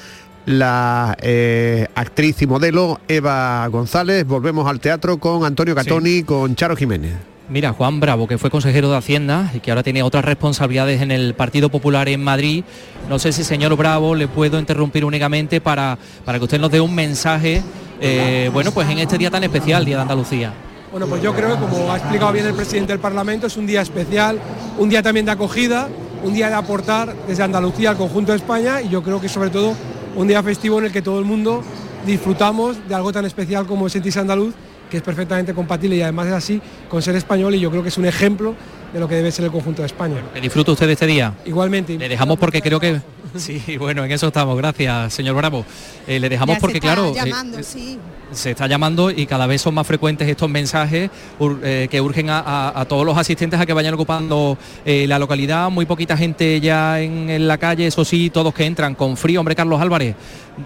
[0.47, 4.25] la eh, actriz y modelo Eva González.
[4.25, 7.13] Volvemos al teatro con Antonio Catoni, con Charo Jiménez.
[7.47, 11.11] Mira, Juan Bravo, que fue consejero de Hacienda y que ahora tiene otras responsabilidades en
[11.11, 12.63] el Partido Popular en Madrid.
[13.07, 16.81] No sé si, señor Bravo, le puedo interrumpir únicamente para, para que usted nos dé
[16.81, 17.61] un mensaje,
[18.01, 20.51] eh, bueno, pues en este día tan especial, Día de Andalucía.
[20.89, 23.67] Bueno, pues yo creo que como ha explicado bien el presidente del Parlamento, es un
[23.67, 24.39] día especial,
[24.77, 25.87] un día también de acogida,
[26.23, 29.49] un día de aportar desde Andalucía al conjunto de España y yo creo que sobre
[29.49, 29.75] todo
[30.15, 31.61] un día festivo en el que todo el mundo
[32.05, 34.53] disfrutamos de algo tan especial como es sentirse andaluz,
[34.89, 37.89] que es perfectamente compatible y además es así con ser español y yo creo que
[37.89, 38.55] es un ejemplo
[38.93, 40.23] de lo que debe ser el conjunto de España.
[40.33, 41.33] Que disfrute usted de este día.
[41.45, 41.97] Igualmente.
[41.97, 43.01] Le dejamos porque creo que...
[43.37, 44.55] Sí, bueno, en eso estamos.
[44.57, 45.65] Gracias, señor Bravo.
[46.07, 47.13] Eh, le dejamos Ya porque, se está claro...
[47.57, 47.97] eh, sí.
[48.31, 51.09] se está llamando y cada vez son más frecuentes estos mensajes
[51.39, 55.05] ur- eh, que urgen a, a- a todos los asistentes a que vayan ocupando eh,
[55.07, 55.69] la localidad.
[55.71, 59.39] Muy poquita gente ya en, en la calle, eso sí, todos que entran con frío.
[59.39, 60.15] Hombre, Carlos Álvarez,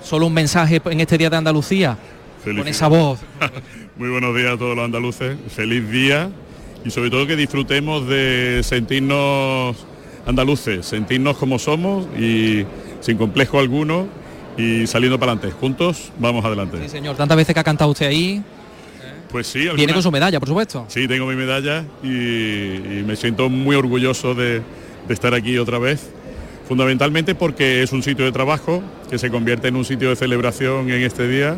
[0.04, 1.98] solo un mensaje en este día de Andalucía.
[2.44, 3.20] Con esa voz.
[3.98, 6.30] Muy buenos días a todos los andaluces, feliz día
[6.86, 9.76] y sobre todo que disfrutemos de sentirnos
[10.28, 12.66] andaluces, sentirnos como somos y
[13.00, 14.08] sin complejo alguno
[14.58, 15.56] y saliendo para adelante.
[15.60, 16.80] Juntos vamos adelante.
[16.84, 18.44] Sí, señor, tantas veces que ha cantado usted ahí.
[19.32, 20.86] Pues sí, Viene alguna- con su medalla, por supuesto.
[20.88, 24.62] Sí, tengo mi medalla y, y me siento muy orgulloso de,
[25.08, 26.10] de estar aquí otra vez.
[26.68, 30.90] Fundamentalmente porque es un sitio de trabajo que se convierte en un sitio de celebración
[30.90, 31.56] en este día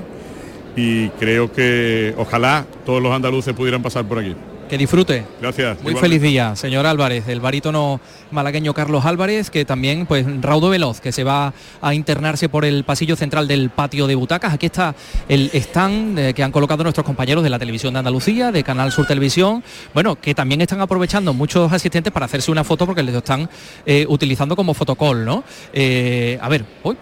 [0.76, 4.36] y creo que ojalá todos los andaluces pudieran pasar por aquí.
[4.70, 5.26] Que disfrute.
[5.42, 5.82] Gracias.
[5.82, 6.00] Muy igualmente.
[6.02, 8.00] feliz día, señor Álvarez, el barítono
[8.30, 12.84] malagueño Carlos Álvarez, que también, pues, Raudo Veloz, que se va a internarse por el
[12.84, 14.54] pasillo central del patio de butacas.
[14.54, 14.94] Aquí está
[15.28, 18.92] el stand eh, que han colocado nuestros compañeros de la televisión de Andalucía, de Canal
[18.92, 19.64] Sur Televisión,
[19.96, 23.50] bueno, que también están aprovechando muchos asistentes para hacerse una foto porque les están
[23.88, 25.44] eh, utilizando como fotocall, ¿no?
[25.74, 26.96] Eh, a ver, hoy,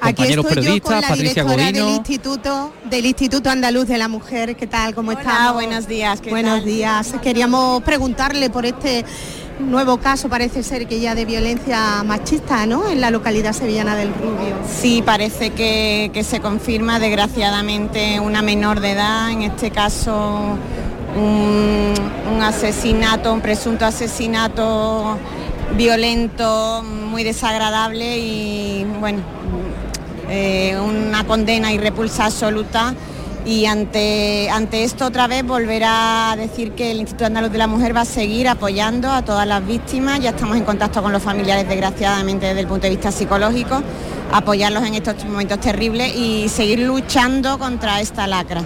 [0.00, 1.96] Aquí compañeros estoy yo periodistas, con la Patricia directora del Godino.
[1.96, 4.56] Instituto, del Instituto Andaluz de la Mujer.
[4.56, 4.94] ¿Qué tal?
[4.94, 5.54] ¿Cómo estamos?
[5.54, 6.64] buenos días, ¿qué Buenos tal?
[6.64, 7.14] días.
[7.22, 9.04] Queríamos preguntarle por este
[9.60, 12.88] nuevo caso, parece ser que ya de violencia machista, ¿no?
[12.88, 14.56] En la localidad sevillana del Rubio.
[14.80, 20.56] Sí, parece que, que se confirma desgraciadamente una menor de edad, en este caso
[21.16, 21.94] un,
[22.34, 25.18] un asesinato, un presunto asesinato
[25.76, 29.20] violento, muy desagradable y bueno,
[30.28, 32.94] eh, una condena y repulsa absoluta.
[33.44, 37.66] Y ante, ante esto otra vez volverá a decir que el Instituto Andaluz de la
[37.66, 41.22] Mujer va a seguir apoyando a todas las víctimas, ya estamos en contacto con los
[41.22, 43.82] familiares desgraciadamente desde el punto de vista psicológico,
[44.32, 48.62] apoyarlos en estos momentos terribles y seguir luchando contra esta lacra.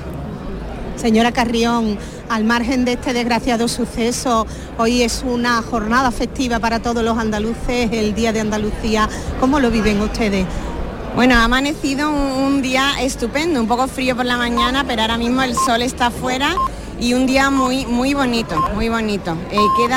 [0.97, 4.47] Señora Carrión, al margen de este desgraciado suceso,
[4.79, 9.09] hoy es una jornada festiva para todos los andaluces, el Día de Andalucía.
[9.39, 10.47] ¿Cómo lo viven ustedes?
[11.15, 15.43] Bueno, ha amanecido un, día estupendo, un poco frío por la mañana, pero ahora mismo
[15.43, 16.55] el sol está afuera
[17.01, 19.37] y un día muy muy bonito, muy bonito.
[19.51, 19.95] Eh, queda